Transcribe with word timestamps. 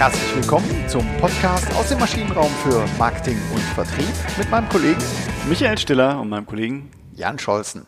Herzlich 0.00 0.34
willkommen 0.34 0.88
zum 0.88 1.06
Podcast 1.18 1.70
aus 1.76 1.90
dem 1.90 1.98
Maschinenraum 1.98 2.50
für 2.62 2.86
Marketing 2.98 3.36
und 3.52 3.60
Vertrieb 3.60 4.08
mit 4.38 4.50
meinem 4.50 4.66
Kollegen 4.70 4.98
Michael 5.46 5.76
Stiller 5.76 6.18
und 6.18 6.30
meinem 6.30 6.46
Kollegen 6.46 6.90
Jan 7.14 7.38
Scholzen. 7.38 7.86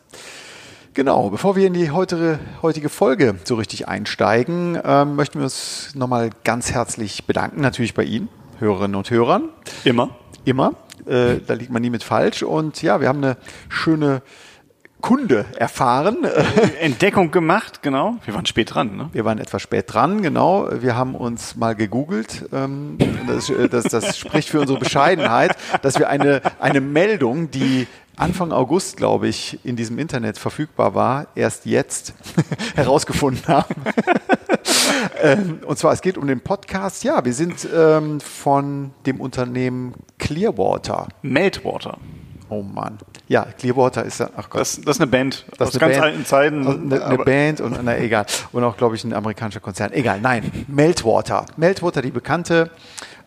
Genau, 0.93 1.31
bevor 1.31 1.57
wir 1.57 1.67
in 1.67 1.73
die 1.73 1.91
heutige, 1.91 2.39
heutige 2.61 2.91
Folge 2.91 3.37
so 3.45 3.55
richtig 3.55 3.89
einsteigen, 3.89 4.79
ähm, 4.85 5.17
möchten 5.17 5.39
wir 5.39 5.45
uns 5.45 5.95
nochmal 5.95 6.29
ganz 6.45 6.71
herzlich 6.71 7.25
bedanken, 7.25 7.63
natürlich 7.63 7.95
bei 7.95 8.05
Ihnen, 8.05 8.29
Hörerinnen 8.59 8.95
und 8.95 9.11
Hörern. 9.11 9.49
Immer. 9.85 10.11
Immer. 10.45 10.75
Äh, 11.07 11.37
da 11.47 11.55
liegt 11.55 11.73
man 11.73 11.81
nie 11.81 11.89
mit 11.89 12.05
falsch. 12.05 12.43
Und 12.43 12.83
ja, 12.83 13.01
wir 13.01 13.09
haben 13.09 13.25
eine 13.25 13.39
schöne 13.71 14.21
Kunde 15.03 15.45
erfahren. 15.57 16.25
Entdeckung 16.81 17.31
gemacht, 17.31 17.83
genau. 17.83 18.17
Wir 18.25 18.35
waren 18.35 18.47
spät 18.47 18.75
dran, 18.75 18.97
ne? 18.97 19.11
Wir 19.13 19.25
waren 19.25 19.39
etwas 19.39 19.61
spät 19.61 19.93
dran, 19.93 20.23
genau. 20.23 20.69
Wir 20.81 20.97
haben 20.97 21.15
uns 21.15 21.57
mal 21.57 21.75
gegoogelt. 21.75 22.49
Ähm, 22.53 22.97
das, 23.27 23.51
äh, 23.51 23.69
das, 23.69 23.85
das 23.85 24.17
spricht 24.17 24.49
für 24.49 24.61
unsere 24.61 24.79
Bescheidenheit, 24.79 25.57
dass 25.83 25.99
wir 25.99 26.09
eine, 26.09 26.41
eine 26.61 26.81
Meldung, 26.81 27.51
die 27.51 27.87
Anfang 28.17 28.53
August, 28.53 28.97
glaube 28.97 29.27
ich, 29.27 29.59
in 29.65 29.75
diesem 29.75 29.99
Internet 29.99 30.39
verfügbar 30.39 30.95
war, 30.95 31.27
erst 31.35 31.67
jetzt 31.67 32.15
herausgefunden 32.75 33.47
haben. 33.49 33.75
Ähm, 35.21 35.61
und 35.67 35.79
zwar, 35.79 35.93
es 35.93 36.01
geht 36.01 36.19
um 36.19 36.27
den 36.27 36.41
Podcast. 36.41 37.05
Ja, 37.05 37.25
wir 37.25 37.33
sind 37.33 37.67
ähm, 37.75 38.21
von 38.21 38.93
dem 39.07 39.21
Unternehmen 39.21 39.95
Clearwater. 40.19 41.09
Meltwater. 41.23 41.99
Oh 42.53 42.63
Mann. 42.63 42.99
Ja, 43.29 43.47
Clearwater 43.59 44.05
ist 44.05 44.21
ja, 44.21 44.29
ach 44.37 44.51
Gott. 44.51 44.61
Das, 44.61 44.79
das 44.81 44.97
ist 44.97 45.01
eine 45.01 45.11
Band 45.11 45.47
Das 45.57 45.69
aus 45.69 45.79
ganz 45.79 45.95
Band. 45.95 46.05
alten 46.05 46.25
Zeiten. 46.27 46.67
Eine, 46.67 47.03
eine 47.05 47.19
Band 47.19 47.61
und 47.63 47.79
na 47.83 47.97
egal. 47.99 48.27
Und 48.53 48.63
auch, 48.63 48.77
glaube 48.77 48.95
ich, 48.95 49.05
ein 49.05 49.15
amerikanischer 49.15 49.61
Konzern. 49.61 49.91
Egal, 49.93 50.21
nein. 50.21 50.51
Meltwater. 50.69 51.47
Meltwater, 51.57 52.03
die 52.03 52.11
bekannte 52.11 52.71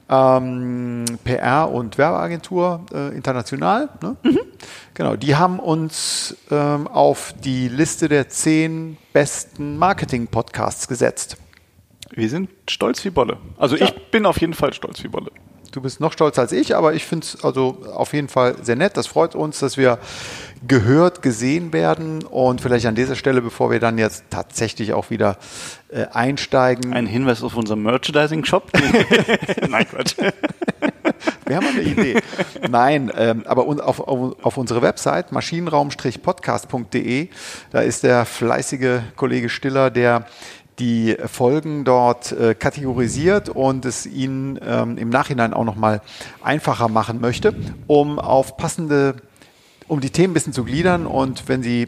ähm, 0.07 1.05
PR- 1.25 1.71
und 1.71 1.97
Werbeagentur 1.97 2.85
äh, 2.93 3.15
international. 3.15 3.89
Ne? 4.03 4.15
Genau, 4.93 5.15
die 5.15 5.35
haben 5.35 5.57
uns 5.59 6.35
ähm, 6.51 6.87
auf 6.87 7.33
die 7.43 7.67
Liste 7.67 8.07
der 8.07 8.29
zehn 8.29 8.97
besten 9.13 9.77
Marketing-Podcasts 9.79 10.87
gesetzt. 10.87 11.37
Wir 12.11 12.29
sind 12.29 12.49
stolz 12.69 13.03
wie 13.03 13.09
Bolle. 13.09 13.37
Also 13.57 13.75
Ja. 13.75 13.85
ich 13.85 14.11
bin 14.11 14.27
auf 14.27 14.39
jeden 14.39 14.53
Fall 14.53 14.73
stolz 14.73 15.03
wie 15.03 15.07
Bolle. 15.07 15.31
Du 15.75 15.81
bist 15.81 15.99
noch 15.99 16.13
stolzer 16.13 16.43
als 16.43 16.53
ich, 16.53 16.73
aber 16.73 16.93
ich 16.93 17.03
finde 17.03 17.25
es 17.25 17.43
also 17.43 17.83
auf 17.93 18.13
jeden 18.13 18.29
Fall 18.29 18.55
sehr 18.63 18.77
nett. 18.77 18.95
Das 18.95 19.07
freut 19.07 19.35
uns, 19.35 19.59
dass 19.59 19.75
wir 19.75 19.99
gehört, 20.65 21.21
gesehen 21.21 21.73
werden. 21.73 22.23
Und 22.23 22.61
vielleicht 22.61 22.85
an 22.85 22.95
dieser 22.95 23.17
Stelle, 23.17 23.41
bevor 23.41 23.71
wir 23.71 23.81
dann 23.81 23.97
jetzt 23.97 24.23
tatsächlich 24.29 24.93
auch 24.93 25.09
wieder 25.09 25.37
äh, 25.89 26.05
einsteigen, 26.13 26.93
Ein 26.93 27.07
Hinweis 27.07 27.43
auf 27.43 27.57
unseren 27.57 27.83
Merchandising-Shop. 27.83 28.71
Nein, 29.69 29.85
Quatsch. 29.89 30.15
wir 31.45 31.57
haben 31.57 31.67
eine 31.67 31.81
Idee. 31.81 32.21
Nein, 32.69 33.11
ähm, 33.13 33.43
aber 33.45 33.67
un 33.67 33.81
auf, 33.81 33.99
auf, 33.99 34.45
auf 34.45 34.55
unsere 34.55 34.81
Website 34.81 35.33
maschinenraum-podcast.de, 35.33 37.27
da 37.71 37.81
ist 37.81 38.03
der 38.03 38.23
fleißige 38.23 39.01
Kollege 39.17 39.49
Stiller, 39.49 39.89
der 39.89 40.25
die 40.79 41.15
Folgen 41.25 41.83
dort 41.85 42.31
äh, 42.31 42.53
kategorisiert 42.53 43.49
und 43.49 43.85
es 43.85 44.05
Ihnen 44.05 44.59
ähm, 44.61 44.97
im 44.97 45.09
Nachhinein 45.09 45.53
auch 45.53 45.63
nochmal 45.63 46.01
einfacher 46.41 46.89
machen 46.89 47.21
möchte, 47.21 47.55
um 47.87 48.19
auf 48.19 48.57
passende, 48.57 49.15
um 49.87 50.01
die 50.01 50.09
Themen 50.09 50.31
ein 50.31 50.33
bisschen 50.33 50.53
zu 50.53 50.63
gliedern 50.63 51.05
und 51.05 51.47
wenn 51.47 51.63
Sie 51.63 51.87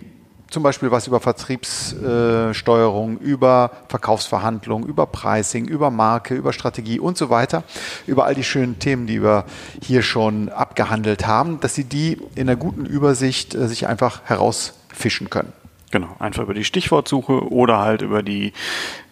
zum 0.49 0.63
Beispiel 0.63 0.91
was 0.91 1.07
über 1.07 1.19
Vertriebssteuerung, 1.19 3.17
über 3.17 3.71
Verkaufsverhandlungen, 3.89 4.87
über 4.87 5.05
Pricing, 5.05 5.65
über 5.67 5.91
Marke, 5.91 6.35
über 6.35 6.53
Strategie 6.53 6.99
und 6.99 7.17
so 7.17 7.29
weiter, 7.29 7.63
über 8.05 8.23
all 8.25 8.35
die 8.35 8.45
schönen 8.45 8.79
Themen, 8.79 9.07
die 9.07 9.21
wir 9.21 9.45
hier 9.81 10.01
schon 10.01 10.47
abgehandelt 10.49 11.27
haben, 11.27 11.59
dass 11.59 11.75
Sie 11.75 11.83
die 11.83 12.21
in 12.35 12.47
einer 12.49 12.55
guten 12.55 12.85
Übersicht 12.85 13.55
äh, 13.55 13.67
sich 13.67 13.87
einfach 13.87 14.21
herausfischen 14.25 15.29
können. 15.29 15.51
Genau, 15.89 16.15
einfach 16.19 16.43
über 16.43 16.53
die 16.53 16.65
Stichwortsuche 16.65 17.49
oder 17.49 17.79
halt 17.79 18.01
über 18.01 18.21
die 18.21 18.51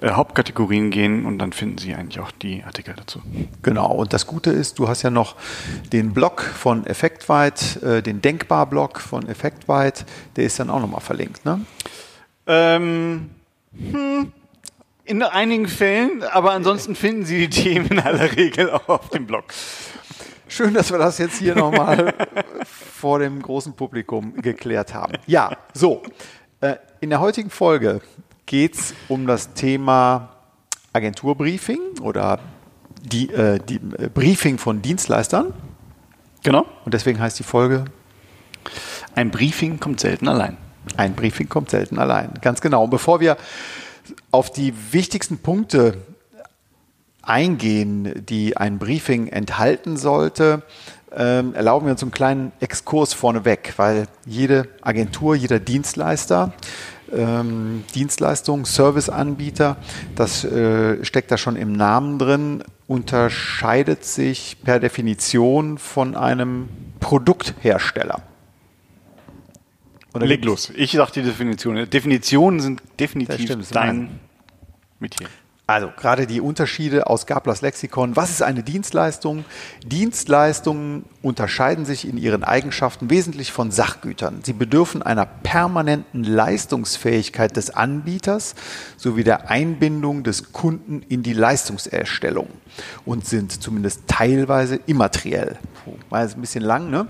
äh, 0.01 0.09
Hauptkategorien 0.09 0.91
gehen 0.91 1.25
und 1.25 1.39
dann 1.39 1.53
finden 1.53 1.77
Sie 1.77 1.95
eigentlich 1.95 2.19
auch 2.19 2.31
die 2.31 2.63
Artikel 2.63 2.93
dazu. 2.97 3.21
Genau, 3.61 3.93
und 3.93 4.11
das 4.11 4.27
Gute 4.27 4.49
ist, 4.49 4.77
du 4.77 4.89
hast 4.89 5.01
ja 5.01 5.09
noch 5.09 5.35
den 5.93 6.13
Blog 6.13 6.41
von 6.41 6.85
Effektweit, 6.85 7.81
äh, 7.81 8.01
den 8.01 8.21
Denkbar-Blog 8.21 8.99
von 8.99 9.27
Effektweit, 9.29 10.05
der 10.35 10.43
ist 10.43 10.59
dann 10.59 10.69
auch 10.69 10.81
nochmal 10.81 10.99
verlinkt. 10.99 11.45
Ne? 11.45 11.61
Ähm, 12.45 13.29
hm, 13.73 14.33
in 15.05 15.23
einigen 15.23 15.69
Fällen, 15.69 16.23
aber 16.23 16.51
ansonsten 16.51 16.95
finden 16.95 17.23
Sie 17.23 17.47
die 17.47 17.49
Themen 17.49 17.87
in 17.87 17.99
aller 17.99 18.35
Regel 18.35 18.69
auch 18.69 18.89
auf 18.89 19.09
dem 19.11 19.25
Blog. 19.25 19.45
Schön, 20.49 20.73
dass 20.73 20.91
wir 20.91 20.97
das 20.97 21.19
jetzt 21.19 21.39
hier 21.39 21.55
nochmal 21.55 22.13
vor 22.65 23.19
dem 23.19 23.41
großen 23.41 23.73
Publikum 23.73 24.35
geklärt 24.41 24.93
haben. 24.93 25.13
Ja, 25.25 25.57
so. 25.73 26.03
Äh, 26.65 26.77
In 27.01 27.11
der 27.11 27.19
heutigen 27.19 27.51
Folge 27.51 28.01
geht 28.47 28.75
es 28.75 28.93
um 29.07 29.27
das 29.27 29.53
Thema 29.53 30.29
Agenturbriefing 30.93 31.99
oder 32.01 32.39
die, 33.03 33.29
äh, 33.29 33.59
die 33.59 33.75
äh, 33.75 34.09
Briefing 34.11 34.57
von 34.57 34.81
Dienstleistern. 34.81 35.53
Genau. 36.41 36.65
Und 36.83 36.93
deswegen 36.93 37.19
heißt 37.19 37.37
die 37.37 37.43
Folge 37.43 37.85
Ein 39.13 39.29
Briefing 39.29 39.79
kommt 39.79 39.99
selten 39.99 40.27
allein. 40.27 40.57
Ein 40.97 41.13
Briefing 41.13 41.49
kommt 41.49 41.69
selten 41.69 41.99
allein. 41.99 42.31
Ganz 42.41 42.61
genau. 42.61 42.85
Und 42.85 42.89
bevor 42.89 43.19
wir 43.19 43.37
auf 44.31 44.51
die 44.51 44.73
wichtigsten 44.91 45.37
Punkte 45.37 45.97
eingehen, 47.21 48.25
die 48.25 48.57
ein 48.57 48.79
Briefing 48.79 49.27
enthalten 49.27 49.97
sollte, 49.97 50.63
ähm, 51.15 51.53
erlauben 51.55 51.85
wir 51.85 51.91
uns 51.91 52.01
einen 52.01 52.11
kleinen 52.11 52.51
Exkurs 52.59 53.13
vorneweg, 53.13 53.73
weil 53.77 54.07
jede 54.25 54.67
Agentur, 54.81 55.35
jeder 55.35 55.59
Dienstleister, 55.59 56.53
ähm, 57.11 57.83
Dienstleistung, 57.93 58.65
Serviceanbieter, 58.65 59.77
das 60.15 60.43
äh, 60.43 61.03
steckt 61.03 61.31
da 61.31 61.37
schon 61.37 61.55
im 61.55 61.73
Namen 61.73 62.19
drin, 62.19 62.63
unterscheidet 62.87 64.03
sich 64.03 64.57
per 64.63 64.79
Definition 64.79 65.77
von 65.77 66.15
einem 66.15 66.69
Produkthersteller. 66.99 68.21
Oder 70.13 70.27
Leg 70.27 70.45
los. 70.45 70.71
Ich 70.75 70.93
sag 70.93 71.11
die 71.11 71.21
Definition. 71.21 71.89
Definitionen 71.89 72.59
sind 72.61 72.81
definitiv 72.99 73.69
dein 73.71 74.19
Metier. 74.99 75.27
Also 75.67 75.91
gerade 75.97 76.27
die 76.27 76.41
Unterschiede 76.41 77.07
aus 77.07 77.25
Gablers 77.25 77.61
Lexikon. 77.61 78.15
Was 78.15 78.29
ist 78.29 78.43
eine 78.43 78.61
Dienstleistung? 78.61 79.45
Dienstleistungen 79.83 81.05
unterscheiden 81.23 81.85
sich 81.85 82.07
in 82.07 82.17
ihren 82.17 82.43
Eigenschaften 82.43 83.09
wesentlich 83.09 83.51
von 83.51 83.71
Sachgütern. 83.71 84.41
Sie 84.43 84.53
bedürfen 84.53 85.01
einer 85.01 85.25
permanenten 85.25 86.23
Leistungsfähigkeit 86.23 87.57
des 87.57 87.71
Anbieters 87.71 88.53
sowie 88.95 89.23
der 89.23 89.49
Einbindung 89.49 90.23
des 90.23 90.53
Kunden 90.53 91.01
in 91.09 91.23
die 91.23 91.33
Leistungserstellung 91.33 92.47
und 93.03 93.25
sind 93.25 93.63
zumindest 93.63 94.01
teilweise 94.05 94.79
immateriell. 94.85 95.57
War 96.11 96.21
jetzt 96.21 96.37
ein 96.37 96.41
bisschen 96.41 96.63
lang, 96.63 96.91
ne? 96.91 97.07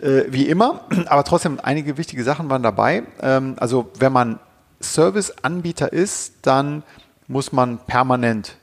Äh, 0.00 0.32
wie 0.32 0.48
immer, 0.48 0.86
aber 1.06 1.24
trotzdem 1.24 1.60
einige 1.62 1.98
wichtige 1.98 2.24
Sachen 2.24 2.48
waren 2.48 2.62
dabei. 2.62 3.02
Ähm, 3.20 3.56
also 3.58 3.90
wenn 3.98 4.14
man 4.14 4.38
Serviceanbieter 4.80 5.92
ist, 5.92 6.34
dann 6.42 6.82
muss 7.32 7.52
man 7.52 7.78
permanent 7.78 8.56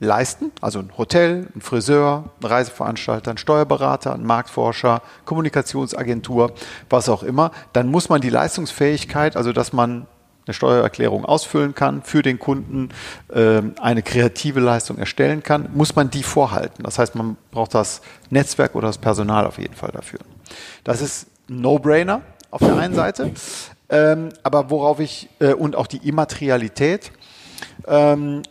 leisten, 0.00 0.52
also 0.60 0.80
ein 0.80 0.90
Hotel, 0.98 1.48
ein 1.54 1.60
Friseur, 1.62 2.24
ein 2.42 2.46
Reiseveranstalter, 2.46 3.30
ein 3.30 3.38
Steuerberater, 3.38 4.12
ein 4.12 4.24
Marktforscher, 4.24 5.00
Kommunikationsagentur, 5.24 6.52
was 6.90 7.08
auch 7.08 7.22
immer, 7.22 7.50
dann 7.72 7.88
muss 7.88 8.08
man 8.08 8.20
die 8.20 8.28
Leistungsfähigkeit, 8.28 9.36
also 9.36 9.52
dass 9.52 9.72
man 9.72 10.06
eine 10.44 10.54
Steuererklärung 10.54 11.24
ausfüllen 11.24 11.74
kann, 11.74 12.02
für 12.02 12.22
den 12.22 12.38
Kunden 12.38 12.90
ähm, 13.32 13.74
eine 13.80 14.02
kreative 14.02 14.60
Leistung 14.60 14.98
erstellen 14.98 15.42
kann, 15.42 15.70
muss 15.74 15.96
man 15.96 16.10
die 16.10 16.22
vorhalten. 16.22 16.84
Das 16.84 16.98
heißt, 16.98 17.14
man 17.14 17.36
braucht 17.50 17.74
das 17.74 18.00
Netzwerk 18.30 18.74
oder 18.74 18.88
das 18.88 18.98
Personal 18.98 19.46
auf 19.46 19.58
jeden 19.58 19.74
Fall 19.74 19.90
dafür. 19.92 20.20
Das 20.84 21.00
ist 21.00 21.26
ein 21.48 21.62
No-Brainer 21.62 22.20
auf 22.50 22.60
der 22.60 22.76
einen 22.76 22.94
Seite, 22.94 23.32
ähm, 23.88 24.28
aber 24.42 24.70
worauf 24.70 25.00
ich, 25.00 25.28
äh, 25.40 25.52
und 25.52 25.74
auch 25.74 25.86
die 25.86 26.08
Immaterialität, 26.08 27.10
ähm, 27.86 28.42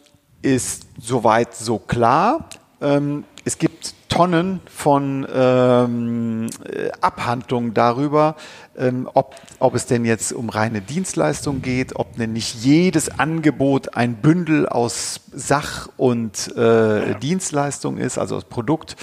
ist 0.41 0.87
soweit 0.99 1.55
so 1.55 1.79
klar. 1.79 2.49
Ähm, 2.81 3.23
es 3.43 3.57
gibt 3.57 3.93
Tonnen 4.09 4.61
von 4.65 5.27
ähm, 5.33 6.47
äh, 6.63 6.89
Abhandlungen 7.01 7.73
darüber, 7.73 8.35
ähm, 8.77 9.09
ob, 9.13 9.35
ob 9.59 9.75
es 9.75 9.85
denn 9.85 10.05
jetzt 10.05 10.33
um 10.33 10.49
reine 10.49 10.81
Dienstleistung 10.81 11.61
geht, 11.61 11.95
ob 11.95 12.15
denn 12.15 12.33
nicht 12.33 12.55
jedes 12.63 13.19
Angebot 13.19 13.95
ein 13.95 14.15
Bündel 14.15 14.67
aus 14.67 15.21
Sach- 15.33 15.89
und 15.97 16.53
äh, 16.55 17.11
ja. 17.11 17.13
Dienstleistung 17.15 17.97
ist, 17.97 18.17
also 18.17 18.37
aus 18.37 18.45
Produkt, 18.45 18.95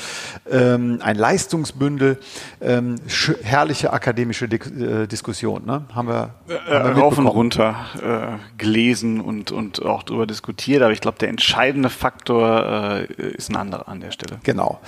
ähm, 0.50 0.98
ein 1.02 1.16
Leistungsbündel. 1.16 2.18
Ähm, 2.60 2.96
herrliche 3.42 3.92
akademische 3.92 4.48
Di 4.48 4.56
äh, 4.56 5.06
Diskussion, 5.06 5.64
ne? 5.66 5.84
haben 5.94 6.08
wir, 6.08 6.34
äh, 6.48 6.74
haben 6.74 6.96
wir 6.96 7.02
rauf 7.02 7.18
und 7.18 7.26
runter 7.26 7.76
äh, 8.02 8.58
gelesen 8.58 9.20
und, 9.20 9.52
und 9.52 9.84
auch 9.84 10.02
darüber 10.02 10.26
diskutiert, 10.26 10.82
aber 10.82 10.92
ich 10.92 11.00
glaube, 11.00 11.18
der 11.18 11.28
entscheidende 11.28 11.90
Faktor 11.90 13.06
äh, 13.08 13.32
ist 13.32 13.50
ein 13.50 13.56
anderer 13.56 13.88
an 13.88 14.00
der 14.00 14.10
Stelle. 14.10 14.40
Genau. 14.42 14.80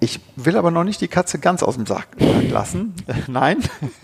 Ich 0.00 0.20
will 0.36 0.56
aber 0.56 0.70
noch 0.70 0.84
nicht 0.84 1.00
die 1.00 1.08
Katze 1.08 1.38
ganz 1.38 1.62
aus 1.62 1.74
dem 1.74 1.86
Sack 1.86 2.08
lassen. 2.50 2.94
Nein. 3.26 3.58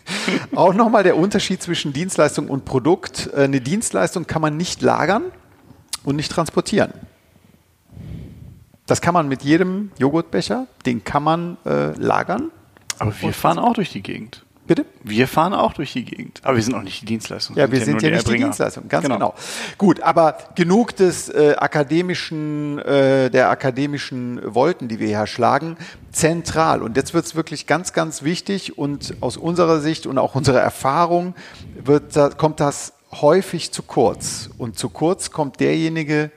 Auch 0.55 0.75
nochmal 0.75 1.05
der 1.05 1.17
Unterschied 1.17 1.62
zwischen 1.62 1.93
Dienstleistung 1.93 2.49
und 2.49 2.64
Produkt. 2.64 3.31
Äh, 3.32 3.44
eine 3.44 3.61
Dienstleistung 3.61 4.26
kann 4.26 4.43
man 4.43 4.56
nicht 4.56 4.82
lagern 4.82 5.25
und 6.02 6.17
nicht 6.17 6.32
transportieren. 6.32 6.93
Das 8.87 9.00
kann 9.00 9.14
man 9.14 9.29
mit 9.29 9.43
jedem 9.43 9.93
Joghurtbecher, 9.99 10.67
den 10.85 11.05
kann 11.05 11.23
man 11.23 11.56
äh, 11.64 11.93
lagern. 11.93 12.50
Aber 12.99 13.14
wir 13.20 13.32
fahren 13.32 13.58
auch 13.58 13.73
durch 13.75 13.91
die 13.91 14.02
Gegend. 14.02 14.44
Bitte? 14.67 14.87
Wir 15.03 15.29
fahren 15.29 15.53
auch 15.53 15.75
durch 15.75 15.93
die 15.93 16.05
Gegend. 16.05 16.41
Aber 16.43 16.57
wir 16.57 16.63
sind 16.63 16.75
auch 16.75 16.83
nicht 16.83 17.03
die 17.03 17.07
Dienstleistung. 17.07 17.55
Ja, 17.57 17.71
wir 17.71 17.85
sind, 17.85 18.01
ja, 18.01 18.11
nicht 18.11 18.27
die 18.27 18.37
Dienstleistung, 18.37 18.89
ganz 18.89 19.03
genau. 19.03 19.17
genau. 19.17 19.35
Gut, 19.77 20.01
aber 20.01 20.39
genug 20.55 20.97
des 20.97 21.29
äh, 21.29 21.55
akademischen, 21.59 22.79
äh, 22.79 23.31
der 23.31 23.51
akademischen 23.51 24.41
Wolken, 24.55 24.89
die 24.89 25.01
wir 25.01 25.09
hier 25.09 25.27
schlagen. 25.27 25.77
Zentral. 26.13 26.83
Und 26.83 26.97
jetzt 26.97 27.13
wird 27.13 27.27
es 27.27 27.35
wirklich 27.35 27.67
ganz, 27.67 27.93
ganz 27.93 28.23
wichtig 28.23 28.79
und 28.79 29.17
aus 29.21 29.37
unserer 29.37 29.81
Sicht 29.81 30.07
und 30.07 30.17
auch 30.17 30.35
unserer 30.35 30.61
Erfahrung 30.61 31.35
wird, 31.83 32.17
da, 32.17 32.31
kommt 32.31 32.61
das 32.61 32.95
häufig 33.21 33.71
zu 33.71 33.83
kurz. 33.83 34.49
Und 34.57 34.79
zu 34.79 34.89
kurz 34.89 35.31
kommt 35.31 35.61
derjenige, 35.61 36.31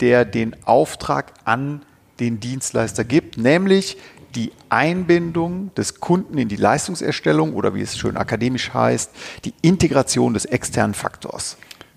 der 0.00 0.24
den 0.24 0.56
Auftrag 0.64 1.34
an 1.44 1.82
den 2.18 2.40
Dienstleister 2.40 3.04
gibt, 3.04 3.36
nämlich 3.36 3.98
die 4.34 4.52
Einbindung 4.68 5.74
des 5.74 6.00
Kunden 6.00 6.38
in 6.38 6.48
die 6.48 6.56
Leistungserstellung 6.56 7.54
oder 7.54 7.74
wie 7.74 7.80
es 7.80 7.96
schön 7.96 8.16
akademisch 8.16 8.72
heißt, 8.74 9.10
die 9.44 9.54
Integration 9.62 10.34
des 10.34 10.44
externen 10.44 10.94
Faktors. 10.94 11.56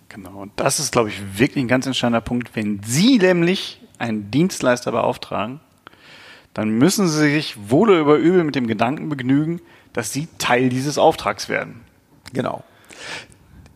Genau, 0.09 0.41
und 0.41 0.51
das 0.57 0.79
ist, 0.79 0.91
glaube 0.91 1.09
ich, 1.09 1.39
wirklich 1.39 1.63
ein 1.63 1.67
ganz 1.67 1.85
entscheidender 1.85 2.21
Punkt. 2.21 2.51
Wenn 2.53 2.81
Sie 2.83 3.17
nämlich 3.17 3.81
einen 3.97 4.31
Dienstleister 4.31 4.91
beauftragen, 4.91 5.61
dann 6.53 6.69
müssen 6.69 7.07
Sie 7.07 7.31
sich 7.31 7.55
wohl 7.69 7.89
oder 7.89 7.99
über 7.99 8.17
übel 8.17 8.43
mit 8.43 8.55
dem 8.55 8.67
Gedanken 8.67 9.07
begnügen, 9.07 9.61
dass 9.93 10.11
Sie 10.11 10.27
Teil 10.37 10.69
dieses 10.69 10.97
Auftrags 10.97 11.47
werden. 11.47 11.81
Genau. 12.33 12.63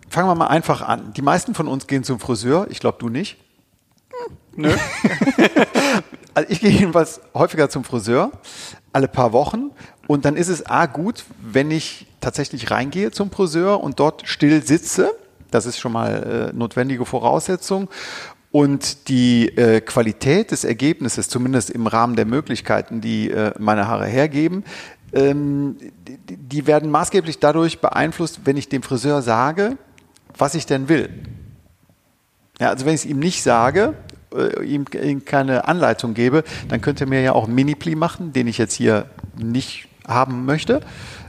Fangen 0.09 0.27
wir 0.27 0.35
mal 0.35 0.47
einfach 0.47 0.81
an. 0.81 1.13
Die 1.13 1.21
meisten 1.21 1.55
von 1.55 1.67
uns 1.67 1.87
gehen 1.87 2.03
zum 2.03 2.19
Friseur. 2.19 2.67
Ich 2.69 2.79
glaube, 2.79 2.97
du 2.99 3.09
nicht. 3.09 3.37
Nö. 4.55 4.73
Also 6.35 6.49
ich 6.51 6.59
gehe 6.59 6.69
jedenfalls 6.69 7.21
häufiger 7.33 7.69
zum 7.69 7.85
Friseur, 7.85 8.31
alle 8.91 9.07
paar 9.07 9.31
Wochen. 9.31 9.71
Und 10.05 10.25
dann 10.25 10.35
ist 10.35 10.49
es 10.49 10.65
A 10.65 10.85
gut, 10.85 11.23
wenn 11.41 11.71
ich 11.71 12.07
tatsächlich 12.19 12.69
reingehe 12.69 13.11
zum 13.11 13.31
Friseur 13.31 13.81
und 13.81 13.99
dort 13.99 14.27
still 14.27 14.61
sitze. 14.61 15.15
Das 15.49 15.65
ist 15.65 15.79
schon 15.79 15.93
mal 15.93 16.51
äh, 16.51 16.55
notwendige 16.55 17.05
Voraussetzung. 17.05 17.89
Und 18.51 19.07
die 19.07 19.47
äh, 19.57 19.79
Qualität 19.79 20.51
des 20.51 20.65
Ergebnisses, 20.65 21.29
zumindest 21.29 21.69
im 21.69 21.87
Rahmen 21.87 22.17
der 22.17 22.25
Möglichkeiten, 22.25 22.99
die 22.99 23.31
äh, 23.31 23.53
meine 23.57 23.87
Haare 23.87 24.05
hergeben, 24.05 24.65
ähm, 25.13 25.77
die, 26.27 26.37
die 26.37 26.67
werden 26.67 26.91
maßgeblich 26.91 27.39
dadurch 27.39 27.79
beeinflusst, 27.79 28.41
wenn 28.43 28.57
ich 28.57 28.67
dem 28.67 28.83
Friseur 28.83 29.21
sage, 29.21 29.77
was 30.37 30.55
ich 30.55 30.65
denn 30.65 30.89
will. 30.89 31.09
Ja, 32.59 32.69
also 32.69 32.85
wenn 32.85 32.93
ich 32.93 33.01
es 33.01 33.05
ihm 33.05 33.19
nicht 33.19 33.41
sage, 33.41 33.93
äh, 34.37 34.63
ihm, 34.63 34.85
keine 35.25 35.67
Anleitung 35.67 36.13
gebe, 36.13 36.43
dann 36.69 36.81
könnte 36.81 37.05
er 37.05 37.07
mir 37.07 37.21
ja 37.21 37.33
auch 37.33 37.45
einen 37.45 37.55
Mini-Pli 37.55 37.95
machen, 37.95 38.33
den 38.33 38.47
ich 38.47 38.57
jetzt 38.57 38.73
hier 38.73 39.05
nicht 39.37 39.87
haben 40.07 40.45
möchte. 40.45 40.81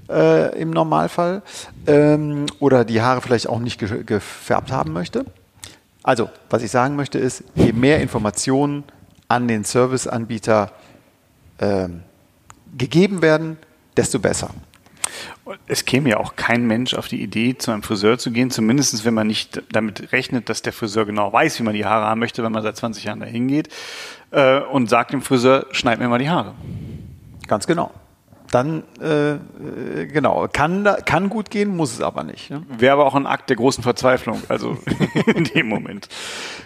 Äh, 0.08 0.60
im 0.60 0.70
Normalfall 0.70 1.42
ähm, 1.88 2.46
oder 2.60 2.84
die 2.84 3.02
Haare 3.02 3.20
vielleicht 3.20 3.48
auch 3.48 3.58
nicht 3.58 3.80
ge 3.80 4.04
gefärbt 4.04 4.70
haben 4.70 4.92
möchte. 4.92 5.24
Also, 6.04 6.30
was 6.48 6.62
ich 6.62 6.70
sagen 6.70 6.94
möchte 6.94 7.18
ist, 7.18 7.42
je 7.56 7.72
mehr 7.72 8.00
Informationen 8.00 8.84
an 9.26 9.48
den 9.48 9.64
Serviceanbieter 9.64 10.70
ähm, 11.58 12.02
gegeben 12.78 13.20
werden, 13.20 13.56
desto 13.96 14.20
besser. 14.20 14.50
Es 15.66 15.84
käme 15.84 16.10
ja 16.10 16.18
auch 16.18 16.36
kein 16.36 16.66
Mensch 16.66 16.94
auf 16.94 17.08
die 17.08 17.22
Idee, 17.22 17.56
zu 17.56 17.70
einem 17.70 17.82
Friseur 17.82 18.18
zu 18.18 18.30
gehen, 18.30 18.50
zumindest 18.50 19.04
wenn 19.04 19.14
man 19.14 19.26
nicht 19.26 19.62
damit 19.72 20.12
rechnet, 20.12 20.48
dass 20.48 20.62
der 20.62 20.72
Friseur 20.72 21.06
genau 21.06 21.32
weiß, 21.32 21.58
wie 21.58 21.62
man 21.64 21.74
die 21.74 21.84
Haare 21.84 22.06
haben 22.06 22.20
möchte, 22.20 22.42
wenn 22.42 22.52
man 22.52 22.62
seit 22.62 22.76
20 22.76 23.04
Jahren 23.04 23.20
dahin 23.20 23.48
geht 23.48 23.68
äh, 24.30 24.60
und 24.60 24.88
sagt 24.88 25.12
dem 25.12 25.22
Friseur, 25.22 25.66
schneid 25.72 25.98
mir 25.98 26.08
mal 26.08 26.18
die 26.18 26.30
Haare. 26.30 26.54
Ganz 27.46 27.66
genau 27.66 27.92
dann 28.50 28.84
äh, 29.00 29.32
äh, 29.32 30.06
genau, 30.06 30.48
kann, 30.52 30.88
kann 31.04 31.28
gut 31.28 31.50
gehen, 31.50 31.76
muss 31.76 31.92
es 31.92 32.00
aber 32.00 32.22
nicht. 32.22 32.50
Ne? 32.50 32.62
Wäre 32.68 32.94
aber 32.94 33.06
auch 33.06 33.14
ein 33.14 33.26
Akt 33.26 33.50
der 33.50 33.56
großen 33.56 33.82
Verzweiflung, 33.82 34.42
also 34.48 34.76
in 35.34 35.44
dem 35.44 35.68
Moment. 35.68 36.08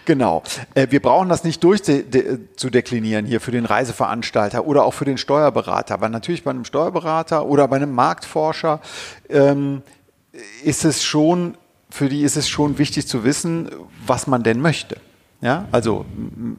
Genau. 0.05 0.43
Äh, 0.75 0.89
wir 0.91 1.01
brauchen 1.01 1.29
das 1.29 1.45
nicht 1.45 1.63
durchzudeklinieren 1.65 3.27
hier 3.27 3.41
für 3.41 3.51
den 3.51 3.65
Reiseveranstalter 3.65 4.67
oder 4.67 4.85
auch 4.85 4.95
für 4.95 5.05
den 5.05 5.19
Steuerberater, 5.19 6.01
weil 6.01 6.11
natürlich 6.11 6.45
bei 6.45 6.51
einem 6.51 6.65
Steuerberater 6.65 7.47
oder 7.47 7.69
bei 7.69 7.77
einem 7.77 7.93
Marktforscher 7.93 8.81
ähm, 9.29 9.83
ist 10.65 10.85
es 10.85 11.03
schon, 11.03 11.57
für 11.91 12.09
die 12.09 12.23
ist 12.23 12.37
es 12.37 12.49
schon 12.49 12.79
wichtig 12.79 13.07
zu 13.07 13.25
wissen, 13.25 13.71
was 14.07 14.27
man 14.27 14.43
denn 14.43 14.61
möchte. 14.61 14.97
Ja, 15.43 15.67
also 15.73 16.05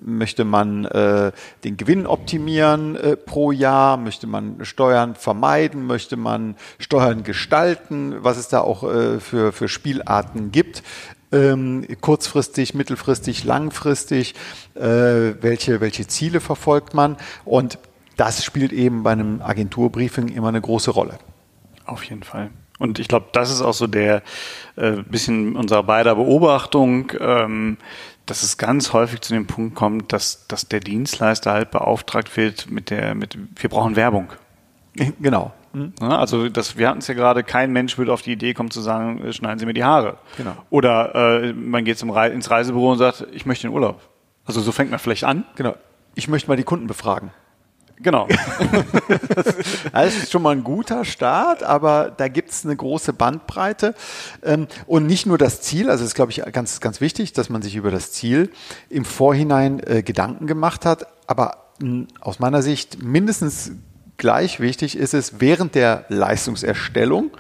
möchte 0.04 0.44
man 0.44 0.86
äh, 0.86 1.31
den 1.63 1.78
Gewinn 1.78 2.07
optimieren 2.07 2.95
äh, 2.95 3.16
pro 3.16 3.51
Jahr, 3.51 3.95
möchte 3.95 4.25
man 4.25 4.66
Steuern 4.66 5.13
vermeiden, 5.13 5.86
möchte 5.86 6.18
man 6.18 6.56
Steuern 6.80 7.24
gestalten, 7.24 8.16
was 8.22 8.38
es 8.38 8.48
da 8.48 8.62
auch 8.62 8.83
äh, 8.83 9.19
für, 9.19 9.51
für 9.51 9.68
Spielarten 9.68 10.51
gibt. 10.51 10.81
Ähm, 11.31 11.86
kurzfristig, 12.01 12.74
mittelfristig, 12.74 13.44
langfristig, 13.44 14.33
äh, 14.74 14.81
welche, 14.81 15.80
welche 15.80 16.07
Ziele 16.07 16.39
verfolgt 16.39 16.95
man. 16.95 17.18
Und 17.45 17.78
das 18.18 18.44
spielt 18.44 18.74
eben 18.74 19.04
bei 19.04 19.12
einem 19.12 19.44
Agenturbriefing 19.44 20.28
immer 20.30 20.50
eine 20.50 20.60
große 20.60 20.89
Rolle. 20.89 21.19
Auf 21.86 22.04
jeden 22.04 22.24
Fall. 22.24 22.50
Und 22.81 22.98
ich 22.98 23.07
glaube, 23.07 23.28
das 23.31 23.51
ist 23.51 23.62
auch 23.62 23.75
so 23.75 23.86
der 23.86 24.24
äh, 24.75 25.04
bisschen 25.04 25.56
unserer 25.56 25.83
beider 25.83 26.16
Beobachtung. 26.16 27.12
Ähm, 27.19 27.78
dass 28.25 28.44
es 28.44 28.57
ganz 28.57 28.94
häufig 28.94 29.21
zu 29.21 29.33
dem 29.33 29.47
Punkt 29.47 29.75
kommt, 29.75 30.13
dass, 30.13 30.47
dass 30.47 30.68
der 30.68 30.79
Dienstleister 30.79 31.51
halt 31.51 31.71
beauftragt 31.71 32.38
wird 32.38 32.69
mit 32.69 32.89
der, 32.89 33.15
mit, 33.15 33.38
wir 33.56 33.69
brauchen 33.69 33.95
Werbung. 33.95 34.29
Genau. 35.19 35.53
Mhm. 35.73 35.94
Also 36.00 36.50
das, 36.50 36.77
wir 36.77 36.89
hatten 36.89 37.00
es 37.00 37.07
ja 37.07 37.13
gerade, 37.13 37.44
kein 37.44 37.71
Mensch 37.71 37.97
würde 37.97 38.12
auf 38.12 38.21
die 38.21 38.33
Idee 38.33 38.53
kommen 38.53 38.71
zu 38.71 38.81
sagen, 38.81 39.23
äh, 39.23 39.33
schneiden 39.33 39.59
Sie 39.59 39.66
mir 39.66 39.73
die 39.73 39.83
Haare. 39.83 40.18
Genau. 40.37 40.56
Oder 40.69 41.44
äh, 41.44 41.54
man 41.54 41.85
geht 41.85 41.97
zum 41.97 42.09
Re 42.09 42.30
ins 42.30 42.51
Reisebüro 42.51 42.92
und 42.92 42.97
sagt, 42.97 43.25
ich 43.31 43.45
möchte 43.45 43.68
den 43.68 43.73
Urlaub. 43.73 44.01
Also 44.45 44.61
so 44.61 44.71
fängt 44.71 44.92
man 44.92 44.99
vielleicht 44.99 45.23
an. 45.23 45.45
Genau. 45.56 45.75
Ich 46.16 46.28
möchte 46.28 46.49
mal 46.49 46.57
die 46.57 46.63
Kunden 46.63 46.87
befragen. 46.87 47.31
Genau. 48.02 48.28
das 49.94 50.16
ist 50.16 50.31
schon 50.31 50.42
mal 50.42 50.52
ein 50.52 50.64
guter 50.64 51.06
Start, 51.06 51.64
aber 51.64 52.12
da 52.16 52.28
gibt 52.28 52.52
es 52.52 52.66
eine 52.66 52.76
große 52.76 53.14
Bandbreite. 53.14 53.96
Ähm, 54.44 54.68
und 54.88 55.06
nicht 55.06 55.26
nur 55.26 55.38
das 55.38 55.62
Ziel, 55.62 55.90
also 55.90 56.04
ist, 56.04 56.16
glaube 56.16 56.31
ich, 56.31 56.42
ganz, 56.52 56.80
ganz 56.80 57.02
wichtig, 57.02 57.34
dass 57.34 57.50
man 57.50 57.62
sich 57.62 57.76
über 57.76 57.92
das 57.92 58.12
Ziel 58.12 58.52
im 58.90 59.06
Vorhinein 59.06 59.81
äh, 59.86 60.04
Gedanken 60.04 60.48
gemacht 60.48 60.86
hat. 60.86 61.08
Aber 61.28 61.72
aus 62.20 62.40
meiner 62.40 62.62
Sicht 62.62 63.02
mindestens 63.02 63.72
gleich 64.18 64.60
wichtig 64.60 64.98
ist 64.98 65.14
es, 65.14 65.40
während 65.40 65.76
der 65.76 66.06
Leistungserstellung 66.10 67.31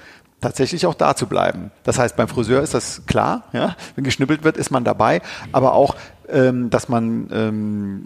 tatsächlich 0.41 0.87
auch 0.87 0.95
da 0.95 1.15
zu 1.15 1.27
bleiben. 1.27 1.71
Das 1.83 1.99
heißt, 1.99 2.15
beim 2.15 2.27
Friseur 2.27 2.63
ist 2.63 2.73
das 2.73 3.05
klar, 3.05 3.43
ja? 3.53 3.75
wenn 3.95 4.03
geschnippelt 4.03 4.43
wird, 4.43 4.57
ist 4.57 4.71
man 4.71 4.83
dabei, 4.83 5.21
aber 5.51 5.73
auch, 5.73 5.95
ähm, 6.31 6.69
dass 6.69 6.89
man 6.89 7.29
ähm, 7.31 8.05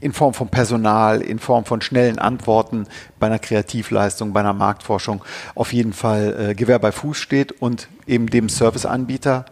in 0.00 0.12
Form 0.12 0.34
von 0.34 0.48
Personal, 0.48 1.20
in 1.20 1.38
Form 1.38 1.64
von 1.64 1.80
schnellen 1.80 2.18
Antworten 2.18 2.86
bei 3.18 3.26
einer 3.26 3.38
Kreativleistung, 3.38 4.32
bei 4.32 4.40
einer 4.40 4.52
Marktforschung 4.52 5.24
auf 5.54 5.72
jeden 5.72 5.92
Fall 5.92 6.50
äh, 6.50 6.54
Gewehr 6.54 6.78
bei 6.78 6.92
Fuß 6.92 7.16
steht 7.16 7.52
und 7.52 7.88
eben 8.06 8.28
dem 8.28 8.48
Serviceanbieter 8.48 9.46